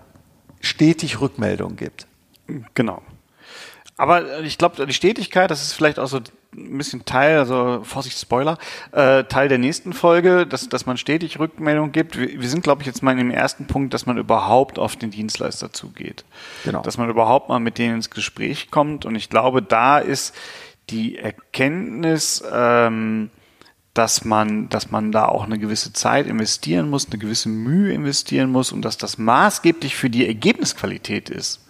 stetig 0.60 1.20
Rückmeldung 1.20 1.76
gibt. 1.76 2.06
Genau. 2.74 3.02
Aber 3.96 4.40
ich 4.40 4.58
glaube, 4.58 4.86
die 4.86 4.92
Stetigkeit, 4.92 5.50
das 5.50 5.62
ist 5.62 5.72
vielleicht 5.72 5.98
auch 5.98 6.06
so 6.06 6.20
ein 6.54 6.78
bisschen 6.78 7.04
Teil, 7.04 7.38
also 7.38 7.80
Vorsicht, 7.84 8.18
Spoiler, 8.18 8.58
äh, 8.92 9.24
Teil 9.24 9.48
der 9.48 9.58
nächsten 9.58 9.92
Folge, 9.92 10.46
dass, 10.46 10.68
dass 10.68 10.86
man 10.86 10.96
stetig 10.96 11.38
Rückmeldung 11.38 11.92
gibt. 11.92 12.18
Wir, 12.18 12.40
wir 12.40 12.48
sind, 12.48 12.62
glaube 12.62 12.82
ich, 12.82 12.86
jetzt 12.86 13.02
mal 13.02 13.12
in 13.12 13.18
dem 13.18 13.30
ersten 13.30 13.66
Punkt, 13.66 13.94
dass 13.94 14.06
man 14.06 14.18
überhaupt 14.18 14.78
auf 14.78 14.96
den 14.96 15.10
Dienstleister 15.10 15.72
zugeht. 15.72 16.24
Genau. 16.64 16.82
Dass 16.82 16.98
man 16.98 17.10
überhaupt 17.10 17.48
mal 17.48 17.60
mit 17.60 17.78
denen 17.78 17.96
ins 17.96 18.10
Gespräch 18.10 18.70
kommt. 18.70 19.04
Und 19.04 19.14
ich 19.14 19.28
glaube, 19.28 19.62
da 19.62 19.98
ist 19.98 20.34
die 20.90 21.18
Erkenntnis, 21.18 22.42
ähm, 22.52 23.30
dass 23.96 24.24
man, 24.24 24.68
dass 24.68 24.90
man 24.90 25.10
da 25.10 25.26
auch 25.26 25.44
eine 25.44 25.58
gewisse 25.58 25.92
Zeit 25.92 26.26
investieren 26.26 26.90
muss, 26.90 27.06
eine 27.06 27.18
gewisse 27.18 27.48
Mühe 27.48 27.92
investieren 27.92 28.50
muss 28.50 28.70
und 28.70 28.82
dass 28.82 28.98
das 28.98 29.16
maßgeblich 29.16 29.96
für 29.96 30.10
die 30.10 30.26
Ergebnisqualität 30.26 31.30
ist. 31.30 31.62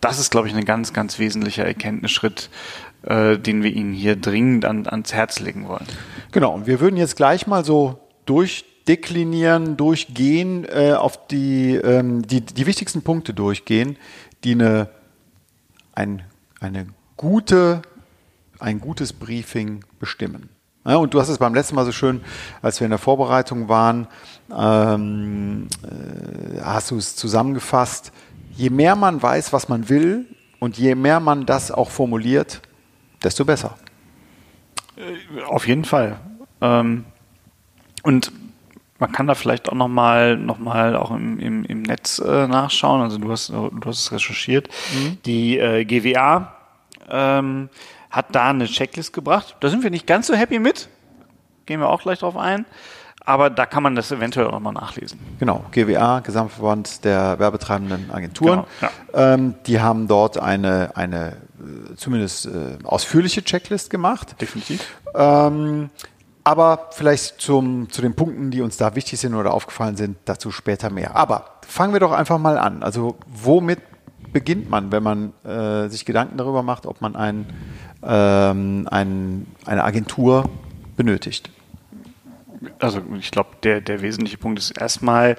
Das 0.00 0.18
ist, 0.18 0.30
glaube 0.30 0.48
ich, 0.48 0.54
ein 0.54 0.64
ganz, 0.64 0.92
ganz 0.92 1.18
wesentlicher 1.18 1.64
Erkenntnisschritt, 1.64 2.50
äh, 3.06 3.38
den 3.38 3.62
wir 3.62 3.72
Ihnen 3.72 3.92
hier 3.92 4.16
dringend 4.16 4.64
an, 4.64 4.86
ans 4.86 5.12
Herz 5.12 5.40
legen 5.40 5.68
wollen. 5.68 5.86
Genau, 6.32 6.52
und 6.52 6.66
wir 6.66 6.80
würden 6.80 6.96
jetzt 6.96 7.16
gleich 7.16 7.46
mal 7.46 7.64
so 7.64 7.98
durchdeklinieren, 8.26 9.76
durchgehen, 9.76 10.64
äh, 10.64 10.92
auf 10.92 11.26
die, 11.28 11.76
ähm, 11.76 12.26
die, 12.26 12.40
die 12.40 12.66
wichtigsten 12.66 13.02
Punkte 13.02 13.32
durchgehen, 13.32 13.96
die 14.44 14.52
eine, 14.52 14.88
ein, 15.94 16.22
eine 16.60 16.86
gute, 17.16 17.82
ein 18.58 18.80
gutes 18.80 19.12
Briefing 19.12 19.84
bestimmen. 19.98 20.48
Ja, 20.84 20.96
und 20.96 21.14
du 21.14 21.20
hast 21.20 21.28
es 21.28 21.38
beim 21.38 21.54
letzten 21.54 21.74
Mal 21.74 21.84
so 21.84 21.92
schön, 21.92 22.20
als 22.62 22.80
wir 22.80 22.84
in 22.84 22.90
der 22.90 22.98
Vorbereitung 22.98 23.68
waren, 23.68 24.06
ähm, 24.56 25.66
äh, 25.82 26.60
hast 26.60 26.92
du 26.92 26.96
es 26.96 27.16
zusammengefasst. 27.16 28.12
Je 28.54 28.70
mehr 28.70 28.94
man 28.94 29.20
weiß, 29.20 29.52
was 29.52 29.68
man 29.68 29.88
will 29.88 30.26
und 30.60 30.78
je 30.78 30.94
mehr 30.94 31.18
man 31.18 31.44
das 31.44 31.72
auch 31.72 31.90
formuliert, 31.90 32.62
desto 33.22 33.44
besser. 33.44 33.76
Äh, 34.96 35.42
auf 35.42 35.66
jeden 35.66 35.84
Fall. 35.84 36.18
Ähm, 36.60 37.04
und 38.02 38.32
man 38.98 39.12
kann 39.12 39.26
da 39.26 39.34
vielleicht 39.34 39.68
auch 39.68 39.74
nochmal 39.74 40.36
noch 40.36 40.58
mal 40.58 40.96
auch 40.96 41.10
im, 41.10 41.38
im, 41.38 41.64
im 41.64 41.82
Netz 41.82 42.18
äh, 42.18 42.46
nachschauen. 42.46 43.02
Also 43.02 43.18
du 43.18 43.30
hast, 43.30 43.50
du 43.50 43.70
hast 43.84 43.98
es 43.98 44.12
recherchiert. 44.12 44.68
Mhm. 44.94 45.18
Die 45.24 45.58
äh, 45.58 45.84
GWA 45.84 46.54
ähm, 47.10 47.68
hat 48.10 48.34
da 48.34 48.50
eine 48.50 48.66
Checklist 48.66 49.12
gebracht. 49.12 49.56
Da 49.60 49.68
sind 49.68 49.82
wir 49.82 49.90
nicht 49.90 50.06
ganz 50.06 50.28
so 50.28 50.34
happy 50.34 50.58
mit. 50.58 50.88
Gehen 51.66 51.80
wir 51.80 51.88
auch 51.88 52.02
gleich 52.02 52.20
drauf 52.20 52.36
ein. 52.36 52.64
Aber 53.24 53.50
da 53.50 53.66
kann 53.66 53.82
man 53.82 53.96
das 53.96 54.12
eventuell 54.12 54.46
auch 54.46 54.60
mal 54.60 54.72
nachlesen. 54.72 55.18
Genau, 55.40 55.64
GWA, 55.72 56.20
Gesamtverband 56.20 57.04
der 57.04 57.40
werbetreibenden 57.40 58.12
Agenturen. 58.12 58.64
Genau, 58.80 58.92
ja. 59.12 59.34
ähm, 59.34 59.54
die 59.66 59.80
haben 59.80 60.06
dort 60.06 60.38
eine, 60.38 60.92
eine 60.94 61.36
zumindest 61.96 62.46
äh, 62.46 62.78
ausführliche 62.84 63.42
Checklist 63.42 63.90
gemacht. 63.90 64.40
Definitiv. 64.40 64.86
Ähm, 65.14 65.90
aber 66.44 66.90
vielleicht 66.92 67.40
zum, 67.40 67.90
zu 67.90 68.02
den 68.02 68.14
Punkten, 68.14 68.50
die 68.50 68.60
uns 68.60 68.76
da 68.76 68.94
wichtig 68.94 69.18
sind 69.18 69.34
oder 69.34 69.52
aufgefallen 69.52 69.96
sind, 69.96 70.16
dazu 70.26 70.50
später 70.52 70.90
mehr. 70.90 71.16
Aber 71.16 71.58
fangen 71.66 71.92
wir 71.92 72.00
doch 72.00 72.12
einfach 72.12 72.38
mal 72.38 72.58
an. 72.58 72.82
Also 72.82 73.16
womit 73.26 73.80
beginnt 74.32 74.70
man, 74.70 74.92
wenn 74.92 75.02
man 75.02 75.32
äh, 75.44 75.88
sich 75.88 76.04
Gedanken 76.04 76.36
darüber 76.36 76.62
macht, 76.62 76.86
ob 76.86 77.00
man 77.00 77.16
ein, 77.16 77.46
ähm, 78.02 78.86
ein, 78.90 79.46
eine 79.64 79.82
Agentur 79.82 80.48
benötigt? 80.96 81.50
Also 82.78 83.02
ich 83.18 83.30
glaube, 83.30 83.50
der, 83.62 83.80
der 83.80 84.02
wesentliche 84.02 84.38
Punkt 84.38 84.58
ist 84.58 84.70
erstmal, 84.70 85.36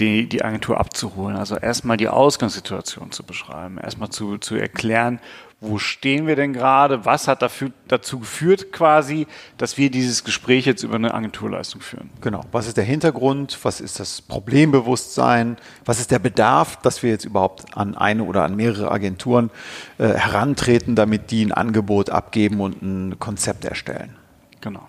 die, 0.00 0.28
die 0.28 0.42
Agentur 0.42 0.80
abzuholen. 0.80 1.36
Also 1.36 1.56
erstmal 1.56 1.96
die 1.96 2.08
Ausgangssituation 2.08 3.12
zu 3.12 3.22
beschreiben, 3.22 3.78
erstmal 3.78 4.08
zu, 4.08 4.38
zu 4.38 4.56
erklären, 4.56 5.20
wo 5.60 5.76
stehen 5.78 6.26
wir 6.26 6.36
denn 6.36 6.54
gerade, 6.54 7.04
was 7.04 7.28
hat 7.28 7.42
dafür, 7.42 7.70
dazu 7.86 8.20
geführt 8.20 8.72
quasi, 8.72 9.26
dass 9.58 9.76
wir 9.76 9.90
dieses 9.90 10.24
Gespräch 10.24 10.64
jetzt 10.64 10.82
über 10.82 10.94
eine 10.94 11.12
Agenturleistung 11.12 11.82
führen. 11.82 12.10
Genau, 12.22 12.40
was 12.50 12.66
ist 12.66 12.78
der 12.78 12.84
Hintergrund, 12.84 13.58
was 13.62 13.80
ist 13.80 14.00
das 14.00 14.22
Problembewusstsein, 14.22 15.58
was 15.84 16.00
ist 16.00 16.10
der 16.10 16.18
Bedarf, 16.18 16.76
dass 16.76 17.02
wir 17.02 17.10
jetzt 17.10 17.26
überhaupt 17.26 17.76
an 17.76 17.94
eine 17.94 18.24
oder 18.24 18.44
an 18.44 18.56
mehrere 18.56 18.90
Agenturen 18.90 19.50
äh, 19.98 20.08
herantreten, 20.08 20.96
damit 20.96 21.30
die 21.30 21.44
ein 21.44 21.52
Angebot 21.52 22.08
abgeben 22.08 22.60
und 22.60 22.80
ein 22.80 23.18
Konzept 23.18 23.66
erstellen. 23.66 24.16
Genau. 24.62 24.88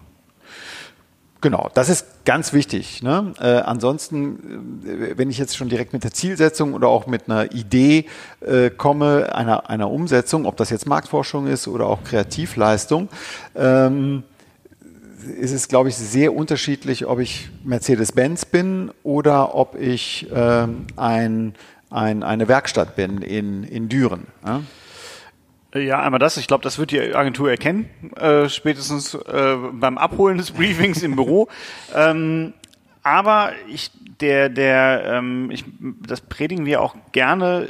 Genau, 1.42 1.72
das 1.74 1.90
ist 1.90 2.24
ganz 2.24 2.54
wichtig. 2.54 3.02
Ne? 3.02 3.34
Äh, 3.40 3.62
ansonsten, 3.62 4.84
äh, 4.86 5.18
wenn 5.18 5.32
ich 5.32 5.40
jetzt 5.40 5.58
schon 5.58 5.70
direkt 5.70 5.92
mit 5.92 6.04
der 6.04 6.14
Zielsetzung 6.14 6.74
oder 6.74 6.88
auch 6.88 7.08
mit 7.08 7.28
einer 7.28 7.52
Idee 7.52 8.06
äh, 8.42 8.70
komme, 8.70 9.34
einer, 9.34 9.68
einer 9.68 9.90
Umsetzung, 9.90 10.46
ob 10.46 10.56
das 10.58 10.70
jetzt 10.70 10.86
Marktforschung 10.86 11.48
ist 11.48 11.68
oder 11.68 11.88
auch 11.88 12.04
Kreativleistung, 12.04 13.10
ähm, 13.56 14.22
ist 15.40 15.52
es, 15.52 15.68
glaube 15.68 15.90
ich, 15.90 15.96
sehr 15.96 16.36
unterschiedlich, 16.36 17.08
ob 17.08 17.20
ich 17.20 17.50
Mercedes-Benz 17.64 18.46
bin 18.46 18.92
oder 19.02 19.56
ob 19.56 19.80
ich 19.80 20.28
ähm, 20.34 20.86
ein, 20.96 21.56
ein, 21.90 22.22
eine 22.22 22.48
Werkstatt 22.48 22.96
bin 22.96 23.22
in, 23.24 23.64
in 23.64 23.90
Düren. 23.90 24.28
Ja? 24.46 24.62
Ja, 25.74 26.02
einmal 26.02 26.20
das. 26.20 26.38
Ich 26.38 26.48
glaube, 26.48 26.64
das 26.64 26.80
wird 26.80 26.92
die 26.92 27.16
Agentur 27.16 27.50
erkennen, 27.50 27.90
äh, 28.18 28.50
spätestens 28.50 29.14
äh, 29.14 29.56
beim 29.72 29.98
Abholen 29.98 30.38
des 30.38 30.52
Briefings 30.52 31.02
im 31.04 31.16
Büro. 31.16 31.48
Ähm, 31.94 32.54
aber 33.04 33.52
ich, 33.68 33.92
der, 34.22 34.48
der, 34.48 35.04
ähm, 35.06 35.52
ich, 35.52 35.66
das 36.08 36.22
predigen 36.22 36.66
wir 36.66 36.82
auch 36.82 36.96
gerne. 37.12 37.70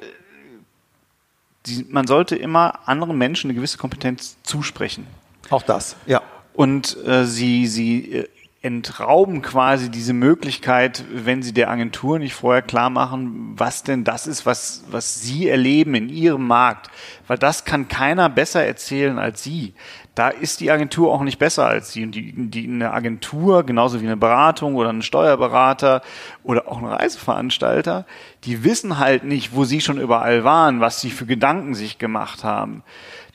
Die, 1.66 1.86
man 1.90 2.06
sollte 2.06 2.36
immer 2.36 2.88
anderen 2.88 3.18
Menschen 3.18 3.50
eine 3.50 3.56
gewisse 3.56 3.78
Kompetenz 3.78 4.38
zusprechen. 4.44 5.08
Auch 5.50 5.64
das, 5.64 5.96
ja. 6.06 6.22
Und 6.54 6.98
äh, 7.06 7.26
sie, 7.26 7.66
sie 7.66 8.14
äh, 8.14 8.28
entrauben 8.64 9.42
quasi 9.42 9.90
diese 9.90 10.14
Möglichkeit, 10.14 11.04
wenn 11.12 11.42
sie 11.42 11.52
der 11.52 11.72
Agentur 11.72 12.20
nicht 12.20 12.36
vorher 12.36 12.62
klar 12.62 12.92
machen, 12.92 13.56
was 13.58 13.82
denn 13.82 14.04
das 14.04 14.28
ist, 14.28 14.46
was, 14.46 14.84
was 14.92 15.20
sie 15.24 15.50
erleben 15.50 15.96
in 15.96 16.10
ihrem 16.10 16.46
Markt. 16.46 16.92
Weil 17.26 17.40
das 17.40 17.66
kann 17.66 17.88
keiner 17.88 18.30
besser 18.30 18.64
erzählen 18.64 19.18
als 19.18 19.42
sie. 19.42 19.74
Da 20.14 20.30
ist 20.30 20.60
die 20.60 20.70
Agentur 20.70 21.12
auch 21.12 21.24
nicht 21.24 21.40
besser 21.40 21.66
als 21.66 21.92
sie. 21.92 22.04
Und 22.04 22.12
die, 22.14 22.34
die 22.36 22.68
eine 22.68 22.92
Agentur, 22.94 23.64
genauso 23.64 24.00
wie 24.00 24.06
eine 24.06 24.18
Beratung 24.18 24.76
oder 24.76 24.90
ein 24.90 25.02
Steuerberater 25.02 26.04
oder 26.44 26.68
auch 26.68 26.78
ein 26.78 26.86
Reiseveranstalter, 26.86 28.06
die 28.44 28.64
wissen 28.64 29.00
halt 29.00 29.24
nicht, 29.24 29.56
wo 29.56 29.64
sie 29.64 29.82
schon 29.82 30.00
überall 30.00 30.44
waren, 30.44 30.82
was 30.82 31.02
sie 31.02 31.10
für 31.10 31.26
Gedanken 31.26 31.74
sich 31.74 31.98
gemacht 31.98 32.44
haben. 32.44 32.84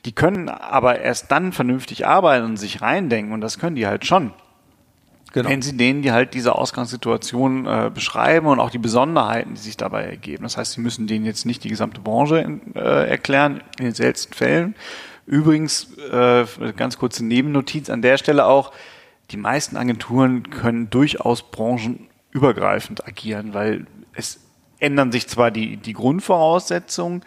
Die 0.05 0.13
können 0.13 0.47
aber 0.47 1.01
erst 1.01 1.33
dann 1.33 1.51
vernünftig 1.51 2.07
arbeiten 2.07 2.45
und 2.45 2.55
sich 2.55 2.81
reindenken 2.81 3.33
und 3.33 3.41
das 3.41 3.59
können 3.59 3.75
die 3.75 3.87
halt 3.87 4.05
schon. 4.05 4.31
Genau. 5.37 5.49
Wenn 5.49 5.61
Sie 5.61 5.77
denen 5.77 6.01
die 6.01 6.11
halt 6.11 6.33
diese 6.33 6.55
Ausgangssituation 6.55 7.67
äh, 7.67 7.91
beschreiben 7.93 8.47
und 8.47 8.59
auch 8.59 8.71
die 8.71 8.79
Besonderheiten, 8.79 9.53
die 9.53 9.61
sich 9.61 9.77
dabei 9.77 10.05
ergeben. 10.05 10.41
Das 10.41 10.57
heißt, 10.57 10.71
Sie 10.71 10.81
müssen 10.81 11.05
denen 11.05 11.25
jetzt 11.25 11.45
nicht 11.45 11.63
die 11.63 11.69
gesamte 11.69 12.01
Branche 12.01 12.39
in, 12.39 12.75
äh, 12.75 13.07
erklären, 13.07 13.61
in 13.77 13.85
den 13.85 13.93
seltensten 13.93 14.33
Fällen. 14.33 14.75
Übrigens, 15.27 15.95
äh, 16.11 16.45
ganz 16.75 16.97
kurze 16.97 17.23
Nebennotiz 17.23 17.91
an 17.91 18.01
der 18.01 18.17
Stelle 18.17 18.47
auch, 18.47 18.71
die 19.29 19.37
meisten 19.37 19.77
Agenturen 19.77 20.49
können 20.49 20.89
durchaus 20.89 21.43
branchenübergreifend 21.51 23.07
agieren, 23.07 23.53
weil 23.53 23.85
es 24.13 24.39
ändern 24.79 25.11
sich 25.11 25.27
zwar 25.27 25.51
die, 25.51 25.77
die 25.77 25.93
Grundvoraussetzungen, 25.93 27.21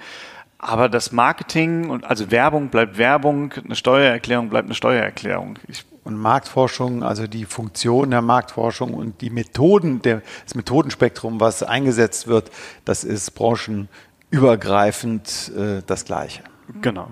aber 0.59 0.89
das 0.89 1.13
Marketing 1.13 1.91
und 1.91 2.05
also 2.05 2.33
Werbung 2.33 2.71
bleibt 2.71 2.99
Werbung, 2.99 3.53
eine 3.53 3.77
Steuererklärung 3.77 4.51
bleibt 4.51 4.67
eine 4.67 4.75
Steuererklärung. 4.75 5.61
Ich 5.69 5.85
und 6.11 6.19
Marktforschung, 6.19 7.03
also 7.03 7.27
die 7.27 7.47
Funktion 7.47 8.11
der 8.11 8.21
Marktforschung 8.23 8.95
und 8.95 9.21
die 9.21 9.31
Methoden, 9.31 10.01
der, 10.03 10.23
das 10.45 10.55
Methodenspektrum, 10.55 11.41
was 11.41 11.63
eingesetzt 11.63 12.27
wird, 12.27 12.51
das 12.85 13.05
ist 13.05 13.31
branchenübergreifend 13.33 15.53
äh, 15.57 15.83
das 15.87 16.05
Gleiche. 16.05 16.43
Genau. 16.83 17.09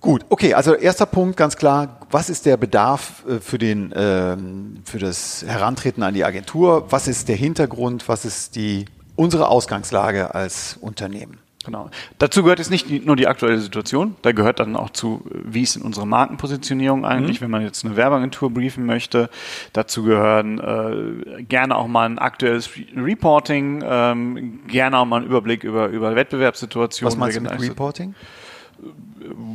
Gut, 0.00 0.24
okay, 0.30 0.54
also 0.54 0.74
erster 0.74 1.06
Punkt 1.06 1.36
ganz 1.36 1.56
klar, 1.56 2.00
was 2.10 2.30
ist 2.30 2.46
der 2.46 2.56
Bedarf 2.56 3.22
äh, 3.28 3.38
für, 3.38 3.58
den, 3.58 3.92
äh, 3.92 4.36
für 4.84 4.98
das 4.98 5.44
Herantreten 5.46 6.02
an 6.02 6.14
die 6.14 6.24
Agentur? 6.24 6.90
Was 6.90 7.06
ist 7.06 7.28
der 7.28 7.36
Hintergrund? 7.36 8.08
Was 8.08 8.24
ist 8.24 8.56
die, 8.56 8.86
unsere 9.14 9.48
Ausgangslage 9.48 10.34
als 10.34 10.76
Unternehmen? 10.80 11.38
Genau. 11.70 11.90
Dazu 12.18 12.42
gehört 12.42 12.58
jetzt 12.58 12.70
nicht 12.70 13.06
nur 13.06 13.14
die 13.14 13.28
aktuelle 13.28 13.58
Situation, 13.58 14.16
da 14.22 14.32
gehört 14.32 14.58
dann 14.58 14.74
auch 14.74 14.90
zu, 14.90 15.22
wie 15.44 15.62
ist 15.62 15.76
in 15.76 15.82
unserer 15.82 16.06
Markenpositionierung 16.06 17.04
eigentlich, 17.04 17.40
mhm. 17.40 17.44
wenn 17.44 17.50
man 17.52 17.62
jetzt 17.62 17.84
eine 17.84 17.96
Werbeagentur 17.96 18.50
briefen 18.50 18.86
möchte. 18.86 19.30
Dazu 19.72 20.02
gehören 20.02 20.58
äh, 20.58 21.42
gerne 21.44 21.76
auch 21.76 21.86
mal 21.86 22.06
ein 22.06 22.18
aktuelles 22.18 22.70
Reporting, 22.96 23.84
ähm, 23.86 24.60
gerne 24.66 24.98
auch 24.98 25.04
mal 25.04 25.20
ein 25.20 25.26
Überblick 25.26 25.62
über, 25.62 25.88
über 25.88 26.16
Wettbewerbssituationen. 26.16 27.12
Was 27.12 27.18
meinst 27.18 27.36
du 27.36 27.42
mit 27.42 27.70
Reporting? 27.70 28.14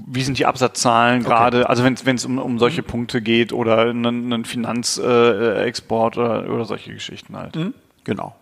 wie 0.08 0.22
sind 0.22 0.38
die 0.38 0.46
Absatzzahlen 0.46 1.22
okay. 1.22 1.30
gerade, 1.30 1.70
also 1.70 1.84
wenn 1.84 1.96
es 2.16 2.26
um, 2.26 2.38
um 2.38 2.60
solche 2.60 2.84
Punkte 2.84 3.22
geht 3.22 3.54
oder 3.54 3.80
einen, 3.80 4.32
einen 4.32 4.46
Finanzexport 4.46 6.16
äh, 6.16 6.20
oder, 6.20 6.50
oder 6.50 6.66
solche 6.66 6.94
Geschichten 6.94 7.36
halt. 7.36 7.56
Mhm. 7.56 7.74
Genau. 8.04 8.36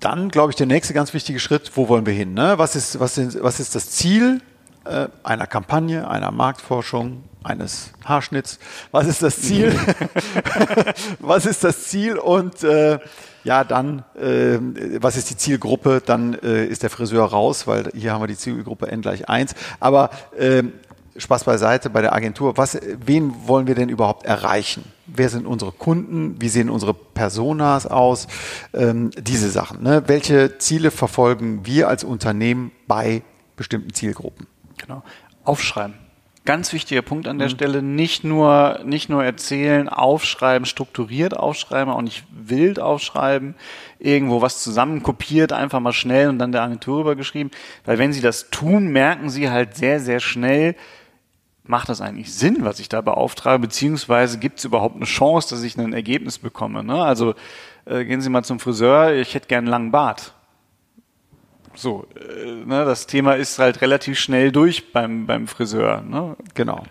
Dann, 0.00 0.30
glaube 0.30 0.50
ich, 0.50 0.56
der 0.56 0.66
nächste 0.66 0.94
ganz 0.94 1.12
wichtige 1.12 1.38
Schritt, 1.38 1.72
wo 1.74 1.88
wollen 1.88 2.06
wir 2.06 2.14
hin? 2.14 2.32
Ne? 2.32 2.54
Was, 2.56 2.74
ist, 2.74 2.98
was, 3.00 3.14
sind, 3.14 3.42
was 3.42 3.60
ist 3.60 3.74
das 3.74 3.90
Ziel 3.90 4.40
äh, 4.86 5.08
einer 5.22 5.46
Kampagne, 5.46 6.08
einer 6.08 6.30
Marktforschung, 6.30 7.22
eines 7.44 7.92
Haarschnitts? 8.06 8.58
Was 8.92 9.06
ist 9.06 9.22
das 9.22 9.42
Ziel? 9.42 9.78
was 11.18 11.44
ist 11.44 11.64
das 11.64 11.84
Ziel? 11.84 12.16
Und 12.16 12.64
äh, 12.64 12.98
ja, 13.44 13.62
dann, 13.62 14.04
äh, 14.18 14.58
was 15.02 15.18
ist 15.18 15.28
die 15.28 15.36
Zielgruppe? 15.36 16.02
Dann 16.04 16.32
äh, 16.32 16.64
ist 16.64 16.82
der 16.82 16.90
Friseur 16.90 17.26
raus, 17.26 17.66
weil 17.66 17.90
hier 17.94 18.14
haben 18.14 18.22
wir 18.22 18.26
die 18.26 18.38
Zielgruppe 18.38 18.90
N 18.90 19.02
gleich 19.02 19.28
1. 19.28 19.54
Aber 19.80 20.08
äh, 20.38 20.62
Spaß 21.20 21.44
beiseite 21.44 21.90
bei 21.90 22.00
der 22.00 22.14
Agentur. 22.14 22.56
Was, 22.56 22.78
wen 23.04 23.34
wollen 23.46 23.66
wir 23.66 23.74
denn 23.74 23.88
überhaupt 23.88 24.26
erreichen? 24.26 24.84
Wer 25.06 25.28
sind 25.28 25.46
unsere 25.46 25.72
Kunden? 25.72 26.40
Wie 26.40 26.48
sehen 26.48 26.70
unsere 26.70 26.94
Personas 26.94 27.86
aus? 27.86 28.26
Ähm, 28.72 29.10
diese 29.16 29.50
Sachen. 29.50 29.82
Ne? 29.82 30.04
Welche 30.06 30.58
Ziele 30.58 30.90
verfolgen 30.90 31.66
wir 31.66 31.88
als 31.88 32.04
Unternehmen 32.04 32.72
bei 32.86 33.22
bestimmten 33.56 33.92
Zielgruppen? 33.92 34.46
Genau. 34.78 35.02
Aufschreiben. 35.44 35.94
Ganz 36.46 36.72
wichtiger 36.72 37.02
Punkt 37.02 37.28
an 37.28 37.38
der 37.38 37.48
mhm. 37.48 37.52
Stelle. 37.52 37.82
Nicht 37.82 38.24
nur, 38.24 38.80
nicht 38.84 39.10
nur 39.10 39.22
erzählen, 39.22 39.90
aufschreiben, 39.90 40.64
strukturiert 40.64 41.36
aufschreiben, 41.36 41.92
auch 41.92 42.00
nicht 42.00 42.24
wild 42.32 42.80
aufschreiben, 42.80 43.54
irgendwo 43.98 44.40
was 44.40 44.62
zusammenkopiert, 44.62 45.52
einfach 45.52 45.80
mal 45.80 45.92
schnell 45.92 46.28
und 46.28 46.38
dann 46.38 46.50
der 46.50 46.62
Agentur 46.62 47.02
übergeschrieben. 47.02 47.52
Weil 47.84 47.98
wenn 47.98 48.14
Sie 48.14 48.22
das 48.22 48.48
tun, 48.50 48.88
merken 48.88 49.28
Sie 49.28 49.50
halt 49.50 49.76
sehr, 49.76 50.00
sehr 50.00 50.18
schnell, 50.18 50.76
macht 51.64 51.88
das 51.88 52.00
eigentlich 52.00 52.34
Sinn, 52.34 52.58
was 52.60 52.80
ich 52.80 52.88
da 52.88 53.00
beauftrage, 53.00 53.60
beziehungsweise 53.60 54.38
gibt 54.38 54.58
es 54.58 54.64
überhaupt 54.64 54.96
eine 54.96 55.04
Chance, 55.04 55.54
dass 55.54 55.62
ich 55.62 55.78
ein 55.78 55.92
Ergebnis 55.92 56.38
bekomme. 56.38 56.82
Ne? 56.82 57.02
Also 57.02 57.34
äh, 57.84 58.04
gehen 58.04 58.20
Sie 58.20 58.30
mal 58.30 58.44
zum 58.44 58.60
Friseur, 58.60 59.12
ich 59.12 59.34
hätte 59.34 59.48
gern 59.48 59.64
einen 59.64 59.68
langen 59.68 59.90
Bart. 59.90 60.34
So, 61.74 62.06
äh, 62.16 62.64
ne, 62.64 62.84
das 62.84 63.06
Thema 63.06 63.34
ist 63.34 63.58
halt 63.58 63.80
relativ 63.80 64.18
schnell 64.18 64.52
durch 64.52 64.92
beim, 64.92 65.26
beim 65.26 65.46
Friseur. 65.46 66.02
Ne? 66.02 66.36
Genau. 66.54 66.82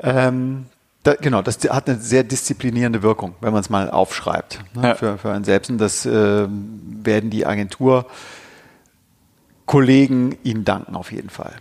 Ähm, 0.00 0.66
da, 1.02 1.14
genau, 1.14 1.42
das 1.42 1.58
hat 1.68 1.88
eine 1.88 1.98
sehr 1.98 2.24
disziplinierende 2.24 3.02
Wirkung, 3.02 3.34
wenn 3.40 3.52
man 3.52 3.60
es 3.60 3.68
mal 3.68 3.90
aufschreibt 3.90 4.60
ne, 4.74 4.88
ja. 4.88 4.94
für, 4.94 5.18
für 5.18 5.32
einen 5.32 5.44
selbst. 5.44 5.70
Und 5.70 5.78
das 5.78 6.06
äh, 6.06 6.46
werden 6.48 7.30
die 7.30 7.44
Agenturkollegen 7.44 10.38
Ihnen 10.44 10.64
danken 10.64 10.96
auf 10.96 11.12
jeden 11.12 11.30
Fall. 11.30 11.52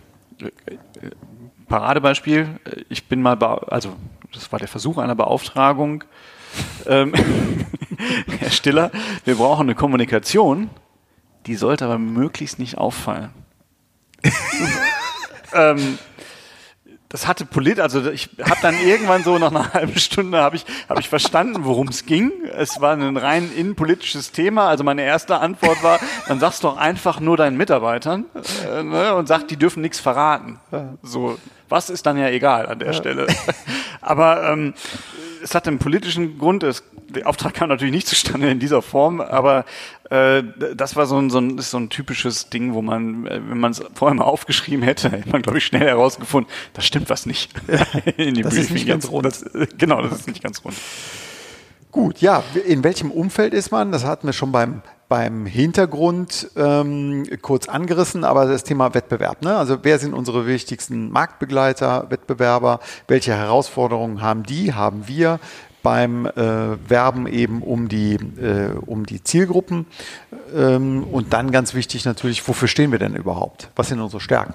Paradebeispiel, 1.67 2.60
ich 2.89 3.05
bin 3.05 3.22
mal, 3.22 3.41
also 3.41 3.96
das 4.34 4.51
war 4.51 4.60
der 4.60 4.67
Versuch 4.67 4.98
einer 4.98 5.15
Beauftragung. 5.15 6.03
Ähm, 6.86 7.13
Herr 8.39 8.51
Stiller, 8.51 8.91
wir 9.25 9.36
brauchen 9.36 9.63
eine 9.67 9.75
Kommunikation 9.75 10.70
die 11.46 11.55
sollte 11.55 11.86
aber 11.86 11.98
möglichst 11.98 12.60
nicht 12.60 12.77
auffallen. 12.77 13.32
ähm, 15.53 15.98
das 17.13 17.27
hatte 17.27 17.46
polit, 17.46 17.79
also 17.79 18.10
ich 18.10 18.27
habe 18.41 18.60
dann 18.63 18.75
irgendwann 18.84 19.24
so 19.24 19.38
nach 19.38 19.51
einer 19.51 19.72
halben 19.74 20.00
Stunde 20.00 20.39
habe 20.39 20.55
ich 20.55 20.65
habe 20.89 21.00
ich 21.00 21.08
verstanden, 21.08 21.63
worum 21.63 21.88
es 21.88 22.08
ging. 22.08 22.32
Es 22.58 22.82
war 22.82 22.93
ein 22.93 23.17
rein 23.17 23.51
innenpolitisches 23.55 24.32
Thema. 24.32 24.67
Also 24.67 24.84
meine 24.84 25.03
erste 25.03 25.38
Antwort 25.38 25.84
war, 25.84 26.00
dann 26.27 26.39
sagst 26.39 26.63
doch 26.63 26.75
einfach 26.75 27.20
nur 27.20 27.38
deinen 27.38 27.55
Mitarbeitern 27.55 28.25
äh, 28.67 28.82
ne, 28.82 29.13
und 29.13 29.27
sag, 29.27 29.48
die 29.48 29.58
dürfen 29.58 29.82
nichts 29.82 30.00
verraten. 30.00 30.60
So, 31.03 31.38
was 31.70 31.91
ist 31.91 32.08
dann 32.08 32.17
ja 32.17 32.29
egal 32.29 32.65
an 32.65 32.79
der 32.79 32.93
Stelle. 32.93 33.27
Aber 34.01 34.50
ähm, 34.50 34.74
es 35.43 35.53
hat 35.53 35.67
einen 35.67 35.79
politischen 35.79 36.38
Grund. 36.39 36.63
Es, 36.63 36.83
der 37.09 37.27
Auftrag 37.27 37.53
kam 37.53 37.69
natürlich 37.69 37.93
nicht 37.93 38.07
zustande 38.07 38.50
in 38.50 38.59
dieser 38.59 38.81
Form, 38.81 39.21
aber 39.21 39.65
äh, 40.09 40.43
das 40.75 40.95
war 40.95 41.05
so 41.05 41.17
ein, 41.17 41.29
so, 41.29 41.39
ein, 41.39 41.59
so 41.59 41.77
ein 41.77 41.89
typisches 41.89 42.50
Ding, 42.50 42.73
wo 42.73 42.81
man, 42.81 43.27
äh, 43.27 43.41
wenn 43.47 43.59
man 43.59 43.71
es 43.71 43.83
vorher 43.93 44.15
mal 44.15 44.23
aufgeschrieben 44.23 44.83
hätte, 44.83 45.12
hätte 45.12 45.29
man, 45.29 45.41
glaube 45.41 45.57
ich, 45.57 45.65
schnell 45.65 45.88
herausgefunden, 45.88 46.51
da 46.73 46.81
stimmt 46.81 47.09
was 47.09 47.25
nicht. 47.25 47.51
das 47.67 48.55
ist 48.55 48.71
nicht 48.71 48.88
ganz 48.88 49.09
rund. 49.09 49.25
Das, 49.25 49.45
genau, 49.77 50.01
das 50.01 50.21
ist 50.21 50.27
nicht 50.27 50.43
ganz 50.43 50.63
rund. 50.63 50.75
Gut, 51.93 52.21
ja, 52.21 52.43
in 52.65 52.83
welchem 52.83 53.12
Umfeld 53.12 53.53
ist 53.53 53.71
man? 53.71 53.91
Das 53.91 54.03
hatten 54.03 54.25
wir 54.25 54.33
schon 54.33 54.51
beim, 54.51 54.81
beim 55.09 55.45
Hintergrund 55.45 56.50
ähm, 56.55 57.23
kurz 57.43 57.69
angerissen, 57.69 58.23
aber 58.23 58.47
das 58.47 58.63
Thema 58.63 58.95
Wettbewerb. 58.95 59.43
Ne? 59.43 59.55
Also 59.55 59.77
wer 59.83 60.00
sind 60.00 60.15
unsere 60.15 60.47
wichtigsten 60.47 61.12
Marktbegleiter, 61.12 62.07
Wettbewerber? 62.09 62.79
Welche 63.07 63.35
Herausforderungen 63.35 64.21
haben 64.21 64.43
die, 64.43 64.73
haben 64.73 65.07
wir? 65.07 65.39
beim 65.83 66.25
äh, 66.25 66.89
Werben 66.89 67.27
eben 67.27 67.62
um 67.62 67.89
die, 67.89 68.13
äh, 68.13 68.71
um 68.85 69.05
die 69.05 69.21
Zielgruppen. 69.21 69.85
Ähm, 70.55 71.03
und 71.03 71.33
dann 71.33 71.51
ganz 71.51 71.73
wichtig 71.73 72.05
natürlich, 72.05 72.47
wofür 72.47 72.69
stehen 72.69 72.93
wir 72.93 73.00
denn 73.00 73.15
überhaupt? 73.15 73.69
Was 73.75 73.89
sind 73.89 74.00
unsere 74.00 74.21
Stärken? 74.21 74.53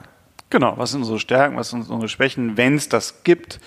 Genau, 0.48 0.72
was 0.78 0.92
sind 0.92 1.00
unsere 1.00 1.18
Stärken, 1.20 1.56
was 1.56 1.68
sind 1.68 1.90
unsere 1.90 2.08
Schwächen, 2.08 2.56
wenn 2.56 2.76
es 2.76 2.88
das 2.88 3.22
gibt? 3.24 3.60